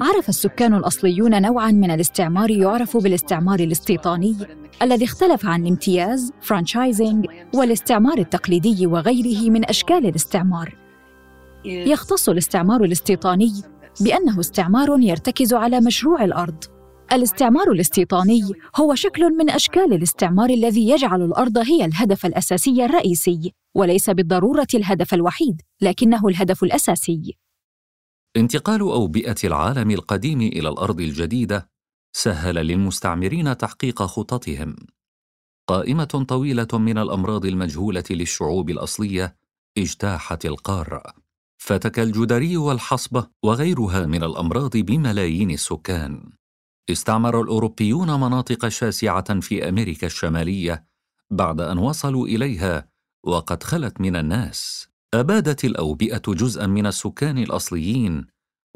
عرف 0.02 0.28
السكان 0.28 0.74
الأصليون 0.74 1.42
نوعا 1.42 1.70
من 1.70 1.90
الاستعمار 1.90 2.50
يعرف 2.50 2.96
بالاستعمار 2.96 3.60
الاستيطاني 3.60 4.36
الذي 4.82 5.04
اختلف 5.04 5.46
عن 5.46 5.62
الامتياز 5.62 6.32
فرانشايزنج 6.40 7.26
والاستعمار 7.54 8.18
التقليدي 8.18 8.86
وغيره 8.86 9.50
من 9.50 9.68
أشكال 9.68 10.06
الاستعمار. 10.06 10.76
يختص 11.64 12.28
الاستعمار 12.28 12.84
الاستيطاني 12.84 13.52
بأنه 14.00 14.40
استعمار 14.40 15.00
يرتكز 15.00 15.54
على 15.54 15.80
مشروع 15.80 16.24
الأرض. 16.24 16.64
الاستعمار 17.12 17.72
الاستيطاني 17.72 18.42
هو 18.76 18.94
شكل 18.94 19.30
من 19.30 19.50
أشكال 19.50 19.92
الاستعمار 19.92 20.50
الذي 20.50 20.88
يجعل 20.88 21.22
الأرض 21.22 21.58
هي 21.58 21.84
الهدف 21.84 22.26
الأساسي 22.26 22.84
الرئيسي 22.84 23.52
وليس 23.74 24.10
بالضرورة 24.10 24.66
الهدف 24.74 25.14
الوحيد 25.14 25.62
لكنه 25.80 26.28
الهدف 26.28 26.62
الأساسي. 26.64 27.36
انتقال 28.36 28.80
اوبئه 28.80 29.36
العالم 29.44 29.90
القديم 29.90 30.40
إلى 30.40 30.68
الأرض 30.68 31.00
الجديدة 31.00 31.68
سهل 32.12 32.54
للمستعمرين 32.54 33.56
تحقيق 33.56 34.02
خططهم. 34.02 34.76
قائمة 35.68 36.24
طويلة 36.28 36.68
من 36.72 36.98
الأمراض 36.98 37.46
المجهولة 37.46 38.04
للشعوب 38.10 38.70
الأصلية 38.70 39.36
اجتاحت 39.78 40.46
القارة. 40.46 41.02
فتك 41.58 41.98
الجدري 41.98 42.56
والحصبة 42.56 43.26
وغيرها 43.44 44.06
من 44.06 44.22
الأمراض 44.24 44.76
بملايين 44.76 45.50
السكان. 45.50 46.32
استعمر 46.90 47.40
الأوروبيون 47.40 48.20
مناطق 48.20 48.68
شاسعة 48.68 49.40
في 49.40 49.68
أمريكا 49.68 50.06
الشمالية 50.06 50.84
بعد 51.30 51.60
أن 51.60 51.78
وصلوا 51.78 52.26
إليها 52.26 52.88
وقد 53.24 53.62
خلت 53.62 54.00
من 54.00 54.16
الناس. 54.16 54.88
أبادت 55.14 55.64
الأوبئة 55.64 56.22
جزءا 56.28 56.66
من 56.66 56.86
السكان 56.86 57.38
الأصليين 57.38 58.26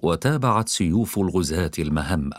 وتابعت 0.03 0.69
سيوف 0.69 1.19
الغزاة 1.19 1.71
المهمة. 1.79 2.37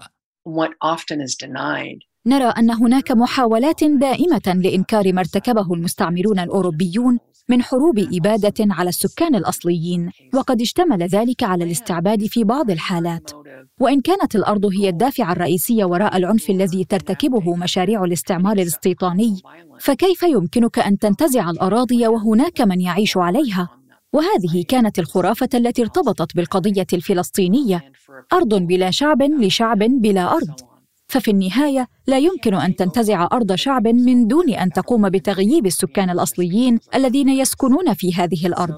نرى 2.27 2.45
أن 2.45 2.71
هناك 2.71 3.11
محاولات 3.11 3.83
دائمة 3.83 4.61
لإنكار 4.63 5.13
ما 5.13 5.19
ارتكبه 5.19 5.73
المستعمرون 5.73 6.39
الأوروبيون 6.39 7.19
من 7.49 7.61
حروب 7.63 7.99
إبادة 7.99 8.53
على 8.59 8.89
السكان 8.89 9.35
الأصليين 9.35 10.11
وقد 10.33 10.61
اشتمل 10.61 11.03
ذلك 11.03 11.43
على 11.43 11.63
الاستعباد 11.63 12.25
في 12.25 12.43
بعض 12.43 12.71
الحالات. 12.71 13.31
وإن 13.79 14.01
كانت 14.01 14.35
الأرض 14.35 14.65
هي 14.65 14.89
الدافع 14.89 15.31
الرئيسي 15.31 15.83
وراء 15.83 16.17
العنف 16.17 16.49
الذي 16.49 16.83
ترتكبه 16.83 17.55
مشاريع 17.55 18.03
الاستعمار 18.03 18.57
الاستيطاني 18.57 19.41
فكيف 19.79 20.23
يمكنك 20.23 20.79
أن 20.79 20.97
تنتزع 20.97 21.49
الأراضي 21.49 22.07
وهناك 22.07 22.61
من 22.61 22.81
يعيش 22.81 23.17
عليها؟ 23.17 23.69
وهذه 24.13 24.63
كانت 24.67 24.99
الخرافة 24.99 25.49
التي 25.53 25.81
ارتبطت 25.81 26.35
بالقضية 26.35 26.87
الفلسطينية. 26.93 27.91
أرض 28.33 28.53
بلا 28.53 28.91
شعب 28.91 29.21
لشعب 29.23 29.79
بلا 29.79 30.33
أرض. 30.33 30.76
ففي 31.07 31.31
النهاية 31.31 31.87
لا 32.07 32.17
يمكن 32.17 32.53
أن 32.53 32.75
تنتزع 32.75 33.27
أرض 33.33 33.55
شعب 33.55 33.87
من 33.87 34.27
دون 34.27 34.49
أن 34.49 34.69
تقوم 34.71 35.09
بتغييب 35.09 35.65
السكان 35.65 36.09
الأصليين 36.09 36.79
الذين 36.95 37.29
يسكنون 37.29 37.93
في 37.93 38.13
هذه 38.13 38.47
الأرض. 38.47 38.77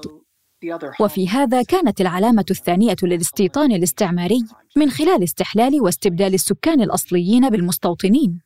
وفي 1.00 1.28
هذا 1.28 1.62
كانت 1.62 2.00
العلامة 2.00 2.44
الثانية 2.50 2.96
للاستيطان 3.02 3.72
الاستعماري 3.72 4.44
من 4.76 4.90
خلال 4.90 5.22
استحلال 5.22 5.80
واستبدال 5.80 6.34
السكان 6.34 6.80
الأصليين 6.80 7.50
بالمستوطنين. 7.50 8.40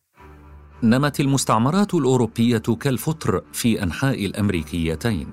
نمت 0.83 1.20
المستعمرات 1.20 1.94
الأوروبية 1.94 2.59
كالفطر 2.59 3.44
في 3.53 3.83
أنحاء 3.83 4.27
الأمريكيتين. 4.27 5.29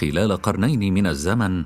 خلال 0.00 0.36
قرنين 0.36 0.94
من 0.94 1.06
الزمن 1.06 1.64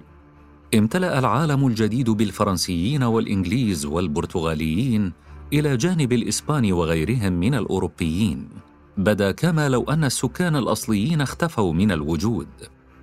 امتلأ 0.75 1.19
العالم 1.19 1.67
الجديد 1.67 2.11
بالفرنسيين 2.11 3.03
والإنجليز 3.03 3.87
والبرتغاليين 3.87 5.13
إلى 5.53 5.77
جانب 5.77 6.13
الإسبان 6.13 6.73
وغيرهم 6.73 7.33
من 7.33 7.55
الأوروبيين. 7.55 8.49
بدا 8.97 9.31
كما 9.31 9.69
لو 9.69 9.85
أن 9.85 10.05
السكان 10.05 10.57
الأصليين 10.57 11.21
اختفوا 11.21 11.73
من 11.73 11.93
الوجود. 11.93 12.49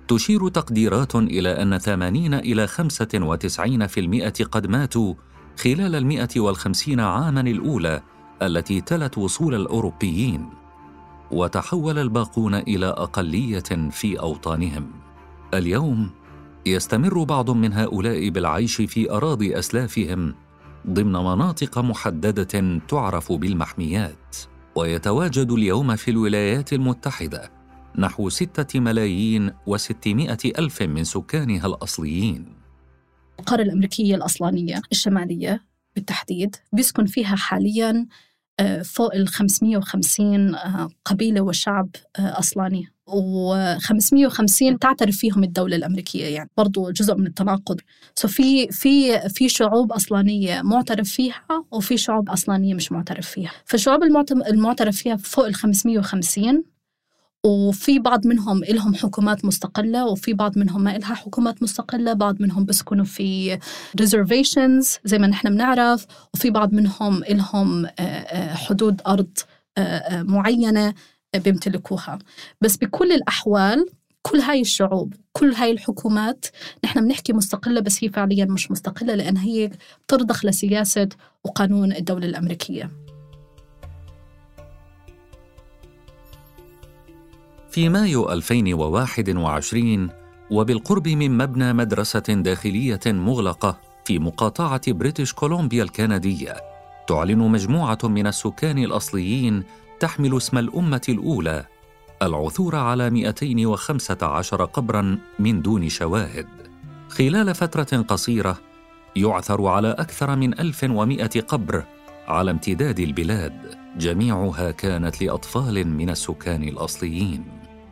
تشير 0.08 0.48
تقديرات 0.48 1.14
إلى 1.14 1.62
أن 1.62 1.78
80 1.78 2.34
إلى 2.34 2.66
95% 2.66 4.42
قد 4.42 4.66
ماتوا 4.66 5.14
خلال 5.60 5.94
المئة 5.94 6.40
والخمسين 6.40 7.00
عاماً 7.00 7.40
الأولى 7.40 8.02
التي 8.42 8.80
تلت 8.80 9.18
وصول 9.18 9.54
الأوروبيين. 9.54 10.48
وتحول 11.30 11.98
الباقون 11.98 12.54
إلى 12.54 12.86
أقلية 12.86 13.90
في 13.90 14.20
أوطانهم. 14.20 14.90
اليوم 15.54 16.10
يستمر 16.66 17.24
بعض 17.24 17.50
من 17.50 17.72
هؤلاء 17.72 18.28
بالعيش 18.28 18.76
في 18.76 19.10
أراضي 19.10 19.58
أسلافهم 19.58 20.34
ضمن 20.88 21.12
مناطق 21.12 21.78
محددة 21.78 22.80
تعرف 22.88 23.32
بالمحميات 23.32 24.36
ويتواجد 24.74 25.50
اليوم 25.50 25.96
في 25.96 26.10
الولايات 26.10 26.72
المتحدة 26.72 27.50
نحو 27.98 28.28
ستة 28.28 28.80
ملايين 28.80 29.52
وستمائة 29.66 30.38
ألف 30.58 30.82
من 30.82 31.04
سكانها 31.04 31.66
الأصليين. 31.66 32.46
القارة 33.40 33.62
الأمريكية 33.62 34.14
الأصلانية 34.14 34.82
الشمالية 34.92 35.64
بالتحديد 35.94 36.56
بيسكن 36.72 37.06
فيها 37.06 37.36
حالياً 37.36 38.06
آه، 38.60 38.82
فوق 38.82 39.14
ال 39.14 39.28
550 39.28 40.54
آه، 40.54 40.90
قبيلة 41.04 41.40
وشعب 41.40 41.88
آه، 42.18 42.38
أصلاني. 42.38 42.91
و550 43.10 44.78
تعترف 44.80 45.16
فيهم 45.16 45.44
الدولة 45.44 45.76
الأمريكية 45.76 46.24
يعني. 46.26 46.50
برضو 46.56 46.90
جزء 46.90 47.14
من 47.14 47.26
التناقض. 47.26 47.80
سو 48.14 48.28
في 48.28 48.68
في 48.68 49.20
في 49.28 49.48
شعوب 49.48 49.92
أصلانية 49.92 50.62
معترف 50.62 51.08
فيها 51.08 51.64
وفي 51.70 51.96
شعوب 51.96 52.30
أصلانية 52.30 52.74
مش 52.74 52.92
معترف 52.92 53.28
فيها. 53.28 53.50
فالشعوب 53.64 54.02
المعترف 54.48 54.96
فيها 54.96 55.16
فوق 55.16 55.46
ال 55.46 55.54
550 55.54 56.64
وفي 57.44 57.98
بعض 57.98 58.26
منهم 58.26 58.62
إلهم 58.64 58.94
حكومات 58.94 59.44
مستقلة 59.44 60.06
وفي 60.06 60.32
بعض 60.32 60.58
منهم 60.58 60.82
ما 60.82 60.96
إلها 60.96 61.14
حكومات 61.14 61.62
مستقلة 61.62 62.12
بعض 62.12 62.42
منهم 62.42 62.64
بسكنوا 62.64 63.04
في 63.04 63.58
reservations 64.02 64.98
زي 65.04 65.18
ما 65.18 65.26
نحن 65.26 65.48
بنعرف 65.50 66.06
وفي 66.34 66.50
بعض 66.50 66.72
منهم 66.72 67.22
إلهم 67.22 67.86
حدود 68.54 69.00
أرض 69.06 69.38
معينة. 70.12 70.94
بيمتلكوها. 71.38 72.18
بس 72.60 72.76
بكل 72.76 73.12
الأحوال 73.12 73.86
كل 74.22 74.38
هاي 74.38 74.60
الشعوب 74.60 75.14
كل 75.32 75.52
هاي 75.54 75.70
الحكومات 75.70 76.46
نحن 76.84 77.04
بنحكي 77.04 77.32
مستقلة 77.32 77.80
بس 77.80 78.04
هي 78.04 78.08
فعليا 78.08 78.44
مش 78.44 78.70
مستقلة 78.70 79.14
لأن 79.14 79.36
هي 79.36 79.70
ترضخ 80.08 80.44
لسياسة 80.44 81.08
وقانون 81.44 81.92
الدولة 81.92 82.26
الأمريكية. 82.26 82.90
في 87.70 87.88
مايو 87.88 88.32
2021 88.32 90.10
وبالقرب 90.50 91.08
من 91.08 91.36
مبنى 91.38 91.72
مدرسة 91.72 92.18
داخلية 92.18 93.00
مغلقة 93.06 93.80
في 94.04 94.18
مقاطعة 94.18 94.92
بريتش 94.92 95.32
كولومبيا 95.32 95.82
الكندية 95.82 96.56
تعلن 97.08 97.38
مجموعة 97.38 97.98
من 98.04 98.26
السكان 98.26 98.78
الأصليين 98.78 99.64
تحمل 100.02 100.36
اسم 100.36 100.58
الأمة 100.58 101.00
الأولى 101.08 101.64
العثور 102.22 102.76
على 102.76 103.10
215 103.10 104.64
قبرا 104.64 105.18
من 105.38 105.62
دون 105.62 105.88
شواهد. 105.88 106.46
خلال 107.08 107.54
فترة 107.54 108.02
قصيرة 108.02 108.58
يعثر 109.16 109.66
على 109.66 109.90
أكثر 109.90 110.36
من 110.36 110.60
1100 110.60 111.40
قبر 111.40 111.84
على 112.28 112.50
امتداد 112.50 113.00
البلاد. 113.00 113.78
جميعها 113.98 114.70
كانت 114.70 115.22
لأطفال 115.22 115.88
من 115.88 116.10
السكان 116.10 116.62
الأصليين. 116.62 117.44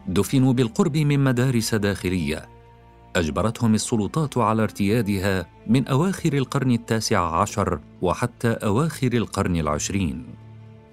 دفنوا 0.08 0.52
بالقرب 0.52 0.96
من 0.96 1.24
مدارس 1.24 1.74
داخلية. 1.74 2.48
أجبرتهم 3.16 3.74
السلطات 3.74 4.38
على 4.38 4.62
ارتيادها 4.62 5.46
من 5.66 5.88
أواخر 5.88 6.32
القرن 6.32 6.70
التاسع 6.70 7.40
عشر 7.40 7.80
وحتى 8.02 8.48
أواخر 8.48 9.12
القرن 9.12 9.56
العشرين. 9.56 10.39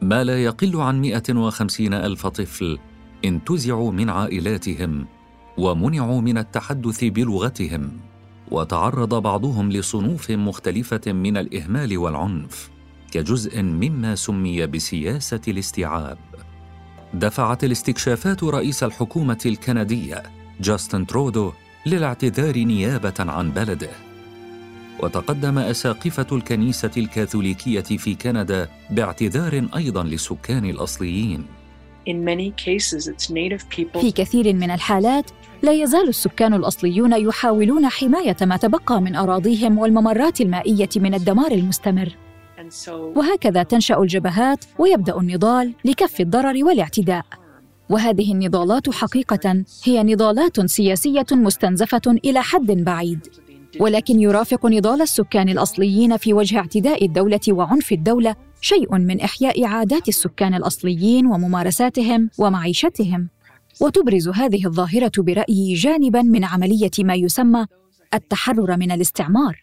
ما 0.02 0.24
لا 0.24 0.44
يقل 0.44 0.76
عن 0.76 1.02
150 1.02 1.94
ألف 1.94 2.28
طفل 2.28 2.80
انتزعوا 3.26 3.92
من 3.92 4.10
عائلاتهم 4.10 5.08
ومنعوا 5.58 6.22
من 6.22 6.38
التحدث 6.38 7.04
بلغتهم 7.04 8.00
وتعرض 8.52 9.22
بعضهم 9.22 9.72
لصنوف 9.72 10.32
مختلفة 10.32 11.12
من 11.12 11.38
الإهمال 11.38 11.98
والعنف 11.98 12.70
كجزء 13.12 13.62
مما 13.62 14.16
سمي 14.16 14.68
بسياسة 14.68 15.42
الاستيعاب. 15.48 16.18
دفعت 17.14 17.64
الاستكشافات 17.64 18.44
رئيس 18.44 18.84
الحكومة 18.84 19.40
الكندية 19.46 20.24
جاستن 20.62 21.06
ترودو 21.06 21.52
للاعتذار 21.86 22.58
نيابة 22.58 23.14
عن 23.20 23.52
بلده. 23.52 23.90
وتقدم 25.00 25.58
أساقفة 25.58 26.28
الكنيسة 26.32 26.92
الكاثوليكية 26.98 27.82
في 27.82 28.16
كندا 28.16 28.70
باعتذار 28.90 29.68
أيضا 29.76 30.04
للسكان 30.04 30.66
الأصليين. 30.66 31.46
في 34.02 34.12
كثير 34.12 34.54
من 34.54 34.72
الحالات 34.72 35.32
لا 35.64 35.72
يزال 35.72 36.10
السكان 36.10 36.54
الأصليون 36.54 37.14
يحاولون 37.14 37.90
حماية 37.90 38.38
ما 38.42 38.58
تبقى 38.58 39.02
من 39.02 39.16
أراضيهم 39.16 39.78
والممرات 39.78 40.42
المائية 40.42 40.90
من 40.96 41.14
الدمار 41.14 41.52
المستمر. 41.52 42.16
وهكذا 42.92 43.64
تنشأ 43.64 43.98
الجبهات 43.98 44.66
ويبدأ 44.80 45.20
النضال 45.20 45.74
لكف 45.86 46.22
الضرر 46.22 46.64
والاعتداء. 46.64 47.26
وهذه 47.90 48.34
النضالات 48.34 48.90
حقيقة 48.90 49.64
هي 49.84 50.04
نضالات 50.04 50.66
سياسية 50.66 51.26
مستنزفة 51.32 52.02
إلى 52.08 52.42
حد 52.42 52.72
بعيد. 52.72 53.28
ولكن 53.80 54.20
يرافق 54.20 54.66
نضال 54.66 55.02
السكان 55.02 55.50
الأصليين 55.50 56.18
في 56.18 56.34
وجه 56.34 56.58
اعتداء 56.58 57.06
الدولة 57.06 57.40
وعنف 57.50 57.92
الدولة 57.92 58.36
شيء 58.62 58.98
من 58.98 59.22
إحياء 59.22 59.66
عادات 59.66 60.08
السكان 60.08 60.54
الأصليين 60.54 61.28
وممارساتهم 61.28 62.30
ومعيشتهم. 62.38 63.30
وتبرز 63.82 64.30
هذه 64.30 64.66
الظاهرة 64.66 65.12
برأيي 65.18 65.74
جانبا 65.74 66.22
من 66.22 66.44
عملية 66.44 66.92
ما 67.00 67.16
يسمى 67.16 67.66
التحرر 68.14 68.78
من 68.78 68.92
الاستعمار. 68.92 69.62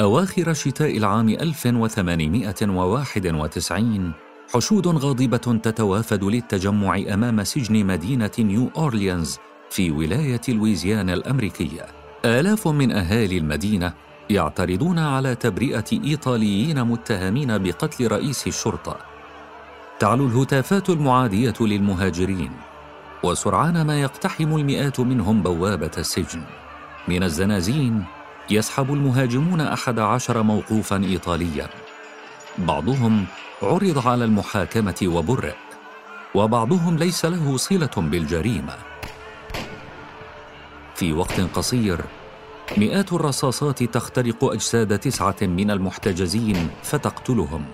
أواخر 0.00 0.52
شتاء 0.52 0.96
العام 0.96 1.28
1891 1.28 4.27
حشود 4.52 4.86
غاضبة 4.86 5.60
تتوافد 5.62 6.24
للتجمع 6.24 6.98
أمام 7.14 7.44
سجن 7.44 7.86
مدينة 7.86 8.30
نيو 8.38 8.70
أورليانز 8.76 9.38
في 9.70 9.90
ولاية 9.90 10.40
لويزيانا 10.48 11.14
الأمريكية. 11.14 11.86
آلاف 12.24 12.68
من 12.68 12.92
أهالي 12.92 13.38
المدينة 13.38 13.92
يعترضون 14.30 14.98
على 14.98 15.34
تبرئة 15.34 15.84
إيطاليين 15.92 16.84
متهمين 16.84 17.58
بقتل 17.58 18.06
رئيس 18.08 18.46
الشرطة. 18.46 18.96
تعلو 19.98 20.26
الهتافات 20.26 20.90
المعادية 20.90 21.54
للمهاجرين، 21.60 22.52
وسرعان 23.22 23.86
ما 23.86 24.00
يقتحم 24.00 24.56
المئات 24.56 25.00
منهم 25.00 25.42
بوابة 25.42 25.90
السجن. 25.98 26.42
من 27.08 27.22
الزنازين 27.22 28.04
يسحب 28.50 28.92
المهاجمون 28.92 29.60
أحد 29.60 29.98
عشر 29.98 30.42
موقوفا 30.42 30.96
إيطاليا. 30.96 31.68
بعضهم 32.58 33.26
عرض 33.62 34.06
على 34.06 34.24
المحاكمة 34.24 34.94
وبرئ 35.02 35.54
وبعضهم 36.34 36.96
ليس 36.96 37.24
له 37.24 37.56
صلة 37.56 37.90
بالجريمة. 37.96 38.76
في 40.94 41.12
وقت 41.12 41.40
قصير 41.40 42.00
مئات 42.76 43.12
الرصاصات 43.12 43.82
تخترق 43.82 44.44
أجساد 44.44 44.98
تسعة 44.98 45.36
من 45.42 45.70
المحتجزين 45.70 46.68
فتقتلهم. 46.82 47.64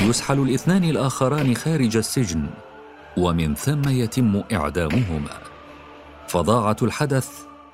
يسحل 0.00 0.38
الاثنان 0.38 0.84
الآخران 0.84 1.54
خارج 1.54 1.96
السجن 1.96 2.46
ومن 3.16 3.54
ثم 3.54 3.88
يتم 3.88 4.42
إعدامهما. 4.52 5.38
فظاعة 6.28 6.76
الحدث 6.82 7.28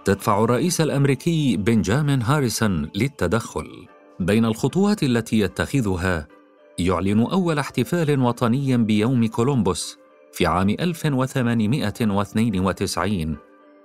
تدفع 0.05 0.45
الرئيس 0.45 0.81
الأمريكي 0.81 1.57
بنجامين 1.57 2.23
هاريسون 2.23 2.91
للتدخل. 2.95 3.87
بين 4.21 4.45
الخطوات 4.45 5.03
التي 5.03 5.41
يتخذها 5.41 6.34
يعلن 6.79 7.21
أول 7.21 7.59
احتفال 7.59 8.21
وطني 8.21 8.77
بيوم 8.77 9.27
كولومبوس 9.27 9.99
في 10.33 10.47
عام 10.47 10.69
1892 10.69 13.37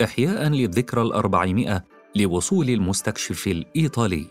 إحياء 0.04 0.50
للذكرى 0.50 1.02
الأربعمائة 1.02 1.84
لوصول 2.16 2.70
المستكشف 2.70 3.48
الإيطالي. 3.48 4.28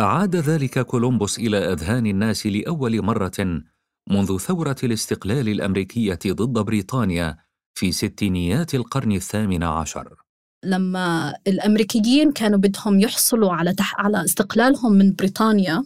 أعاد 0.00 0.36
ذلك 0.36 0.78
كولومبوس 0.78 1.38
إلى 1.38 1.72
أذهان 1.72 2.06
الناس 2.06 2.46
لأول 2.46 3.02
مرة 3.02 3.62
منذ 4.10 4.38
ثورة 4.38 4.76
الاستقلال 4.84 5.48
الأمريكية 5.48 6.18
ضد 6.26 6.64
بريطانيا 6.64 7.36
في 7.74 7.92
ستينيات 7.92 8.74
القرن 8.74 9.12
الثامن 9.12 9.62
عشر. 9.62 10.14
لما 10.64 11.34
الأمريكيين 11.46 12.32
كانوا 12.32 12.58
بدهم 12.58 13.00
يحصلوا 13.00 13.52
على 13.52 13.72
تح... 13.72 14.00
على 14.00 14.24
استقلالهم 14.24 14.92
من 14.92 15.14
بريطانيا 15.14 15.84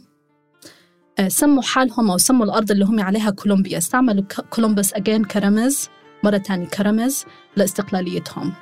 سموا 1.28 1.62
حالهم 1.62 2.10
أو 2.10 2.18
سموا 2.18 2.44
الأرض 2.44 2.70
اللي 2.70 2.84
هم 2.84 3.00
عليها 3.00 3.30
كولومبيا. 3.30 3.78
استعملوا 3.78 4.24
كولومبوس 4.50 4.94
أجين 4.94 5.24
كرمز 5.24 5.88
مرة 6.24 6.38
ثانية 6.38 6.66
كرمز 6.66 7.24
لاستقلاليتهم. 7.56 8.52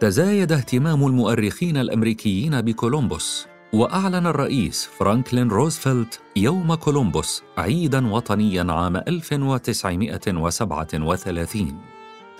تزايد 0.00 0.52
اهتمام 0.52 1.06
المؤرخين 1.06 1.76
الأمريكيين 1.76 2.60
بكولومبوس 2.60 3.46
وأعلن 3.72 4.26
الرئيس 4.26 4.88
فرانكلين 4.98 5.48
روزفلت 5.48 6.20
يوم 6.36 6.74
كولومبوس 6.74 7.42
عيداً 7.58 8.06
وطنياً 8.06 8.72
عام 8.72 8.96
1937 8.96 11.78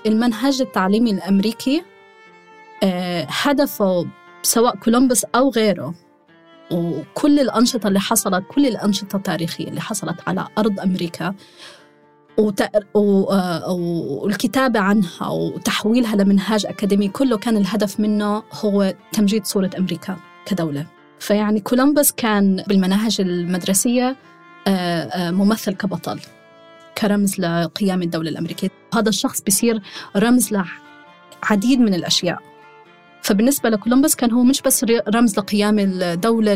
المنهج 0.07 0.63
التعليمي 0.63 1.11
الأمريكي 1.11 1.83
آه، 2.83 3.27
هدفه 3.31 4.07
سواء 4.43 4.77
كولومبوس 4.77 5.25
أو 5.25 5.51
غيره. 5.51 5.95
وكل 6.71 7.41
الأنشطة 7.41 7.89
اللي 7.89 8.01
حصلت 8.01 8.45
كل 8.49 8.67
الأنشطة 8.67 9.17
التاريخية 9.17 9.69
اللي 9.69 9.81
حصلت 9.81 10.17
على 10.27 10.49
أرض 10.59 10.81
أمريكا 10.81 11.35
آه، 12.39 13.73
والكتابة 14.23 14.81
عنها 14.81 15.29
وتحويلها 15.29 16.17
لمنهاج 16.17 16.67
أكاديمي 16.67 17.09
كله 17.09 17.37
كان 17.37 17.57
الهدف 17.57 18.01
منه 18.01 18.43
هو 18.65 18.95
تمجيد 19.13 19.45
صورة 19.45 19.71
أمريكا 19.79 20.17
كدولة. 20.47 20.87
فيعني 21.19 21.61
كولومبوس 21.61 22.13
كان 22.13 22.65
بالمناهج 22.69 23.21
المدرسية 23.21 24.17
ممثل 25.17 25.75
كبطل 25.75 26.21
كرمز 26.99 27.41
لقيام 27.41 28.03
الدولة 28.03 28.31
الأمريكية. 28.31 28.71
هذا 28.95 29.09
الشخص 29.09 29.41
بيصير 29.41 29.83
رمز 30.17 30.53
لعديد 30.53 31.81
من 31.81 31.95
الأشياء. 31.95 32.54
فبالنسبة 33.25 33.69
لكولومبوس 33.69 34.15
كان 34.15 34.33
هو 34.33 34.43
مش 34.43 34.63
بس 34.63 34.85
رمز 35.15 35.39
لقيام 35.39 35.79
الدولة 35.79 36.55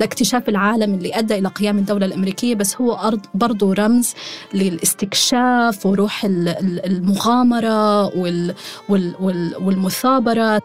لاكتشاف 0.00 0.48
العالم 0.48 0.94
اللي 0.94 1.18
أدى 1.18 1.38
إلى 1.38 1.48
قيام 1.48 1.78
الدولة 1.78 2.06
الأمريكية 2.06 2.54
بس 2.54 2.76
هو 2.76 3.12
برضو 3.34 3.72
رمز 3.72 4.14
للاستكشاف 4.54 5.86
وروح 5.86 6.24
المغامرة 6.24 8.04
والمثابرة. 9.60 10.62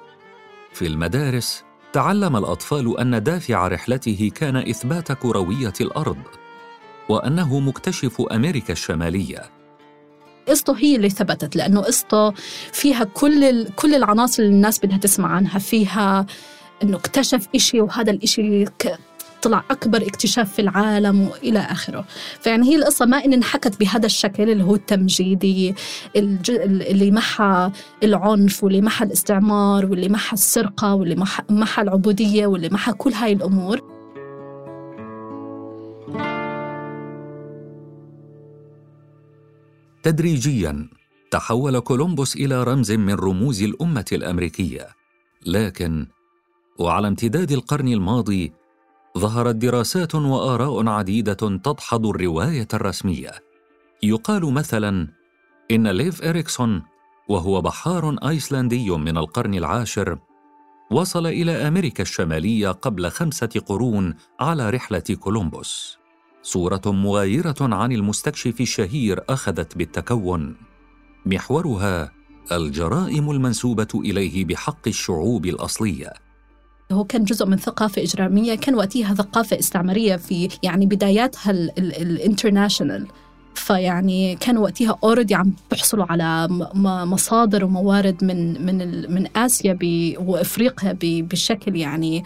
في 0.74 0.88
المدارس 0.88 1.64
تعلم 1.94 2.36
الأطفال 2.36 3.00
أن 3.00 3.24
دافع 3.24 3.68
رحلته 3.68 4.32
كان 4.36 4.56
إثبات 4.56 5.12
كروية 5.12 5.74
الأرض 5.82 6.18
وأنه 7.10 7.60
مكتشف 7.60 8.22
أمريكا 8.32 8.74
الشمالية. 8.74 9.59
قصته 10.50 10.78
هي 10.78 10.96
اللي 10.96 11.10
ثبتت 11.10 11.56
لأنه 11.56 11.82
قصته 11.82 12.32
فيها 12.74 13.04
كل 13.04 13.68
كل 13.68 13.96
العناصر 13.96 14.44
اللي 14.44 14.54
الناس 14.56 14.80
بدها 14.80 14.98
تسمع 14.98 15.28
عنها. 15.30 15.60
فيها 15.60 16.26
إنه 16.84 16.98
اكتشف 16.98 17.48
إشي 17.56 17.82
وهذا 17.82 18.12
الإشي 18.12 18.66
طلع 19.42 19.64
أكبر 19.72 20.02
اكتشاف 20.02 20.54
في 20.54 20.62
العالم 20.62 21.22
وإلى 21.28 21.60
آخره. 21.60 22.06
فيعني 22.42 22.70
هي 22.70 22.76
القصة 22.76 23.06
ما 23.06 23.26
إن 23.26 23.34
انحكت 23.34 23.80
بهذا 23.80 24.06
الشكل 24.06 24.50
اللي 24.50 24.64
هو 24.64 24.76
التمجيدي 24.76 25.76
اللي 26.16 27.12
محى 27.12 27.72
العنف 28.04 28.64
واللي 28.64 28.82
محى 28.82 29.06
الاستعمار 29.06 29.86
واللي 29.86 30.10
محى 30.10 30.34
السرقة 30.34 30.94
واللي 30.94 31.26
محى 31.50 31.82
العبودية 31.82 32.48
واللي 32.48 32.70
محى 32.70 32.94
كل 32.94 33.14
هاي 33.14 33.34
الأمور. 33.34 33.99
تدريجيا 40.10 40.90
تحول 41.32 41.80
كولومبوس 41.80 42.36
إلى 42.36 42.64
رمز 42.64 42.92
من 42.92 43.14
رموز 43.14 43.64
الأمة 43.64 44.06
الأمريكية. 44.12 44.88
لكن 45.46 46.08
وعلى 46.80 47.08
امتداد 47.08 47.52
القرن 47.52 47.88
الماضي 47.88 48.54
ظهرت 49.18 49.56
دراسات 49.56 50.16
وآراء 50.16 50.88
عديدة 50.88 51.34
تدحض 51.34 52.06
الرواية 52.06 52.68
الرسمية. 52.74 53.32
يقال 54.04 54.54
مثلا 54.54 55.08
إن 55.72 55.88
ليف 55.88 56.24
إريكسون 56.24 56.84
وهو 57.28 57.62
بحار 57.62 58.16
أيسلندي 58.30 58.90
من 58.92 59.18
القرن 59.18 59.54
العاشر 59.54 60.18
وصل 60.92 61.28
إلى 61.28 61.52
أمريكا 61.52 62.02
الشمالية 62.04 62.70
قبل 62.70 63.12
خمسة 63.12 63.62
قرون 63.66 64.16
على 64.40 64.70
رحلة 64.70 65.04
كولومبوس. 65.20 65.99
صورة 66.50 66.82
مغايرة 66.86 67.56
عن 67.62 67.92
المستكشف 67.92 68.62
الشهير 68.62 69.22
أخذت 69.30 69.78
بالتكون. 69.78 70.56
محورها 71.26 72.12
الجرائم 72.52 73.32
المنسوبة 73.32 73.88
إليه 73.96 74.46
بحق 74.46 74.88
الشعوب 74.88 75.46
الأصلية. 75.46 76.14
هو 76.92 77.04
كان 77.04 77.24
جزء 77.24 77.46
من 77.46 77.58
ثقافة 77.58 78.04
إجرامية 78.04 78.56
كان 78.56 78.76
وقتها 78.76 79.14
ثقافة 79.14 79.60
إستعمارية 79.60 80.16
في 80.16 80.50
يعني 80.64 80.86
بداياتها 80.86 81.52
ال 81.78 81.87
international 81.87 83.08
فيعني 83.56 84.36
كانوا 84.36 84.64
وقتها 84.64 84.98
already 85.04 85.36
عم 85.36 85.54
بيحصلوا 85.72 86.06
على 86.10 86.48
مصادر 87.06 87.66
وموارد 87.66 88.24
من 88.24 88.66
من 88.66 89.12
من 89.14 89.38
آسيا 89.38 89.78
وأفريقيا 90.20 90.98
بشكل 91.02 91.76
يعني 91.76 92.24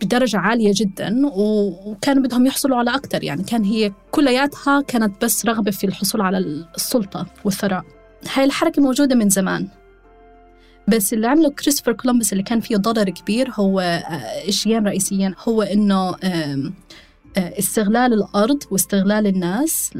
بدرجة 0.00 0.38
عالية 0.38 0.72
جدا 0.74 1.22
وكانوا 1.24 2.22
بدهم 2.22 2.46
يحصلوا 2.46 2.76
على 2.76 2.94
أكثر 2.94 3.24
يعني 3.24 3.42
كان 3.42 3.64
هي 3.64 3.92
كلياتها 4.10 4.80
كانت 4.80 5.24
بس 5.24 5.46
رغبة 5.46 5.70
في 5.70 5.86
الحصول 5.86 6.20
على 6.20 6.38
السلطة 6.38 7.26
والثراء. 7.44 7.84
هاي 8.34 8.44
الحركة 8.44 8.82
موجودة 8.82 9.14
من 9.14 9.28
زمان. 9.28 9.68
بس 10.88 11.12
اللي 11.12 11.26
عمله 11.26 11.50
كريستوفر 11.50 11.92
كولومبس 11.92 12.32
اللي 12.32 12.42
كان 12.42 12.60
فيه 12.60 12.76
ضرر 12.76 13.10
كبير 13.10 13.50
هو 13.50 13.80
آه، 13.80 14.50
شيئين 14.50 14.86
رئيسيين 14.86 15.34
هو 15.48 15.62
إنه 15.62 16.14
آه، 16.24 16.72
استغلال 17.36 18.12
الأرض 18.12 18.62
واستغلال 18.70 19.26
الناس 19.26 19.90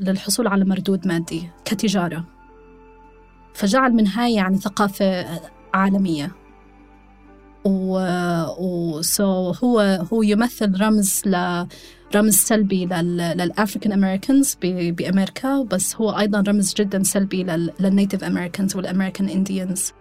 للحصول 0.00 0.46
على 0.46 0.64
مردود 0.64 1.08
مادي 1.08 1.48
كتجارة. 1.64 2.24
فجعل 3.54 3.92
من 3.92 4.06
هاي 4.06 4.34
يعني 4.34 4.58
ثقافة 4.58 5.26
عالمية. 5.74 6.43
و, 7.64 7.98
و... 8.58 9.02
so 9.02 9.20
هو 9.64 9.80
هو 10.12 10.22
يمثل 10.22 10.80
رمز 10.80 11.22
ل 11.26 11.66
رمز 12.14 12.34
سلبي 12.34 12.86
لل 12.86 13.10
African 13.10 13.92
Americans 13.92 14.56
بأمريكا 14.62 15.62
بس 15.62 15.96
هو 15.96 16.10
أيضا 16.10 16.44
رمز 16.48 16.74
جدا 16.74 17.02
سلبي 17.02 17.44
لل 17.80 17.91
Native 17.91 18.24
Americans 18.24 18.76
وال 18.76 18.86
American 18.86 19.28
Indians 19.28 19.92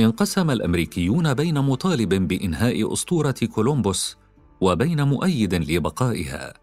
انقسم 0.00 0.50
الأمريكيون 0.50 1.34
بين 1.34 1.58
مطالب 1.58 2.14
بإنهاء 2.28 2.92
أسطورة 2.92 3.34
كولومبوس 3.54 4.16
وبين 4.60 5.02
مؤيد 5.02 5.54
لبقائها. 5.54 6.54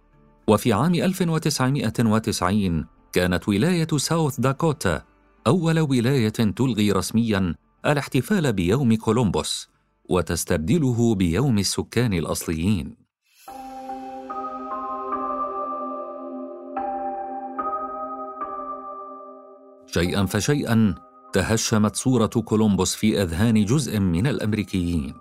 وفي 0.48 0.74
عام 0.74 0.96
1990 0.96 2.86
كانت 3.14 3.50
ولاية 3.50 3.88
ساوث 3.98 4.40
داكوتا 4.40 5.02
أول 5.48 5.80
ولاية 5.80 6.30
تلغي 6.30 6.92
رسميا 6.92 7.56
الاحتفال 7.86 8.54
بيوم 8.54 8.96
كولومبوس. 8.96 9.73
وتستبدله 10.10 11.16
بيوم 11.16 11.58
السكان 11.60 12.14
الأصليين. 12.14 12.96
شيئا 19.86 20.26
فشيئا 20.26 20.96
تهشمت 21.34 21.96
صورة 21.96 22.28
كولومبوس 22.28 22.96
في 22.96 23.22
أذهان 23.22 23.66
جزء 23.66 24.00
من 24.00 24.28
الأمريكيين. 24.28 25.14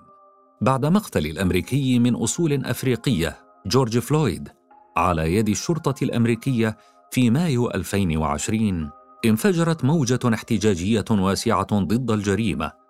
بعد 0.61 0.87
مقتل 0.87 1.27
الأمريكي 1.27 1.99
من 1.99 2.15
أصول 2.15 2.65
أفريقية 2.67 3.39
جورج 3.67 3.99
فلويد 3.99 4.49
على 4.97 5.37
يد 5.37 5.49
الشرطة 5.49 6.05
الأمريكية 6.05 6.77
في 7.11 7.31
مايو 7.31 7.71
2020 7.71 8.91
انفجرت 9.25 9.85
موجة 9.85 10.35
احتجاجية 10.35 11.05
واسعة 11.11 11.67
ضد 11.73 12.11
الجريمة. 12.11 12.82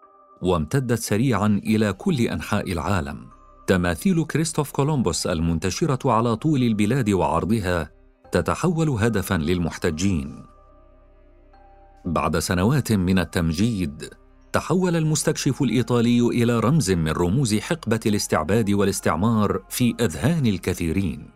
وامتدت 0.43 0.99
سريعا 0.99 1.61
إلى 1.65 1.93
كل 1.93 2.21
أنحاء 2.21 2.73
العالم. 2.73 3.27
تماثيل 3.67 4.25
كريستوف 4.25 4.71
كولومبوس 4.71 5.27
المنتشرة 5.27 6.13
على 6.13 6.37
طول 6.37 6.63
البلاد 6.63 7.11
وعرضها 7.11 7.91
تتحول 8.33 8.89
هدفا 8.89 9.35
للمحتجين. 9.35 10.43
بعد 12.05 12.39
سنوات 12.39 12.93
من 12.93 13.19
التمجيد 13.19 14.09
تحول 14.53 14.97
المستكشف 14.97 15.63
الإيطالي 15.63 16.21
إلى 16.21 16.61
رمز 16.61 16.91
من 16.91 17.09
رموز 17.09 17.55
حقبة 17.55 18.01
الاستعباد 18.07 18.71
والاستعمار 18.71 19.63
في 19.69 19.95
أذهان 20.01 20.47
الكثيرين. 20.47 21.31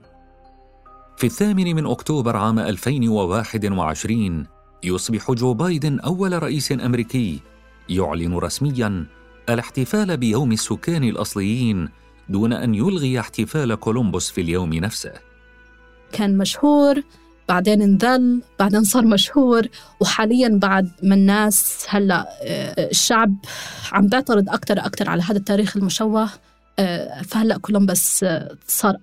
في 1.17 1.27
الثامن 1.27 1.77
من 1.77 1.87
أكتوبر 1.87 2.37
عام 2.37 2.59
2021 2.59 4.47
يصبح 4.85 5.31
جو 5.33 5.55
بايدن 5.55 6.01
أول 6.01 6.43
رئيس 6.43 6.73
أمريكي 6.73 7.41
يعلن 7.89 8.35
رسميا 8.35 9.07
الاحتفال 9.49 10.17
بيوم 10.17 10.53
السكان 10.53 11.05
الأصليين 11.05 11.89
دون 12.29 12.53
أن 12.53 12.75
يلغي 12.75 13.21
احتفال 13.21 13.75
كولومبوس 13.75 14.31
في 14.31 14.41
اليوم 14.41 14.75
نفسه. 14.75 15.13
كان 16.13 16.39
مشهور 16.39 17.03
بعدين 17.49 17.83
انذل 17.83 18.43
بعدين 18.59 18.85
صار 18.85 19.05
مشهور 19.05 19.69
وحاليا 20.01 20.49
بعد 20.49 20.91
ما 21.03 21.15
الناس 21.15 21.87
هلأ 21.89 22.29
آه، 22.43 22.91
الشعب 22.91 23.35
عم 23.93 24.07
بيعترض 24.07 24.49
أكثر 24.51 24.79
أكثر 24.79 25.11
على 25.11 25.23
هذا 25.23 25.37
التاريخ 25.37 25.77
المشوه 25.77 26.31
آه، 26.79 27.23
فهلأ 27.23 27.59
كولومبوس 27.59 28.25
آه، 28.25 28.57
صار 28.67 28.97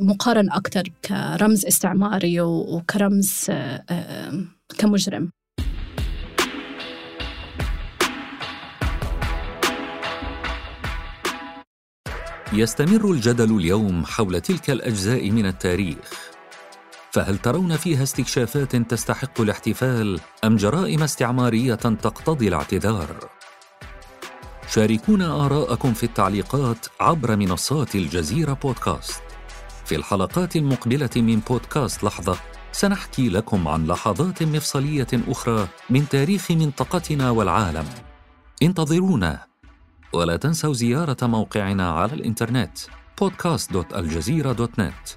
مقارن 0.00 0.50
أكثر 0.50 0.82
كرمز 1.04 1.66
استعماري 1.66 2.40
وكرمز 2.40 3.50
كمجرم. 4.78 5.30
يستمر 12.52 13.10
الجدل 13.10 13.56
اليوم 13.56 14.04
حول 14.04 14.40
تلك 14.40 14.70
الأجزاء 14.70 15.30
من 15.30 15.46
التاريخ. 15.46 15.96
فهل 17.12 17.38
ترون 17.38 17.76
فيها 17.76 18.02
استكشافات 18.02 18.76
تستحق 18.76 19.40
الاحتفال 19.40 20.20
أم 20.44 20.56
جرائم 20.56 21.02
استعمارية 21.02 21.74
تقتضي 21.74 22.48
الاعتذار؟ 22.48 23.28
شاركونا 24.68 25.46
آراءكم 25.46 25.94
في 25.94 26.04
التعليقات 26.04 26.86
عبر 27.00 27.36
منصات 27.36 27.94
الجزيرة 27.94 28.52
بودكاست. 28.52 29.22
في 29.84 29.96
الحلقات 29.96 30.56
المقبلة 30.56 31.10
من 31.16 31.40
بودكاست 31.40 32.04
لحظة 32.04 32.36
سنحكي 32.72 33.28
لكم 33.28 33.68
عن 33.68 33.86
لحظات 33.86 34.42
مفصلية 34.42 35.08
أخرى 35.28 35.68
من 35.90 36.08
تاريخ 36.08 36.50
منطقتنا 36.50 37.30
والعالم. 37.30 37.84
انتظرونا. 38.62 39.48
ولا 40.12 40.36
تنسوا 40.36 40.72
زيارة 40.72 41.16
موقعنا 41.22 41.90
على 41.90 42.12
الإنترنت 42.12 42.78
podcast.aljazeera.net 43.24 45.16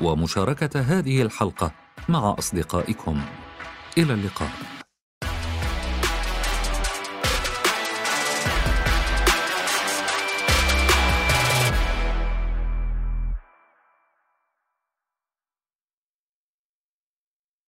ومشاركة 0.00 0.80
هذه 0.80 1.22
الحلقة 1.22 1.72
مع 2.08 2.34
أصدقائكم. 2.38 3.20
إلى 3.98 4.14
اللقاء. 4.14 4.81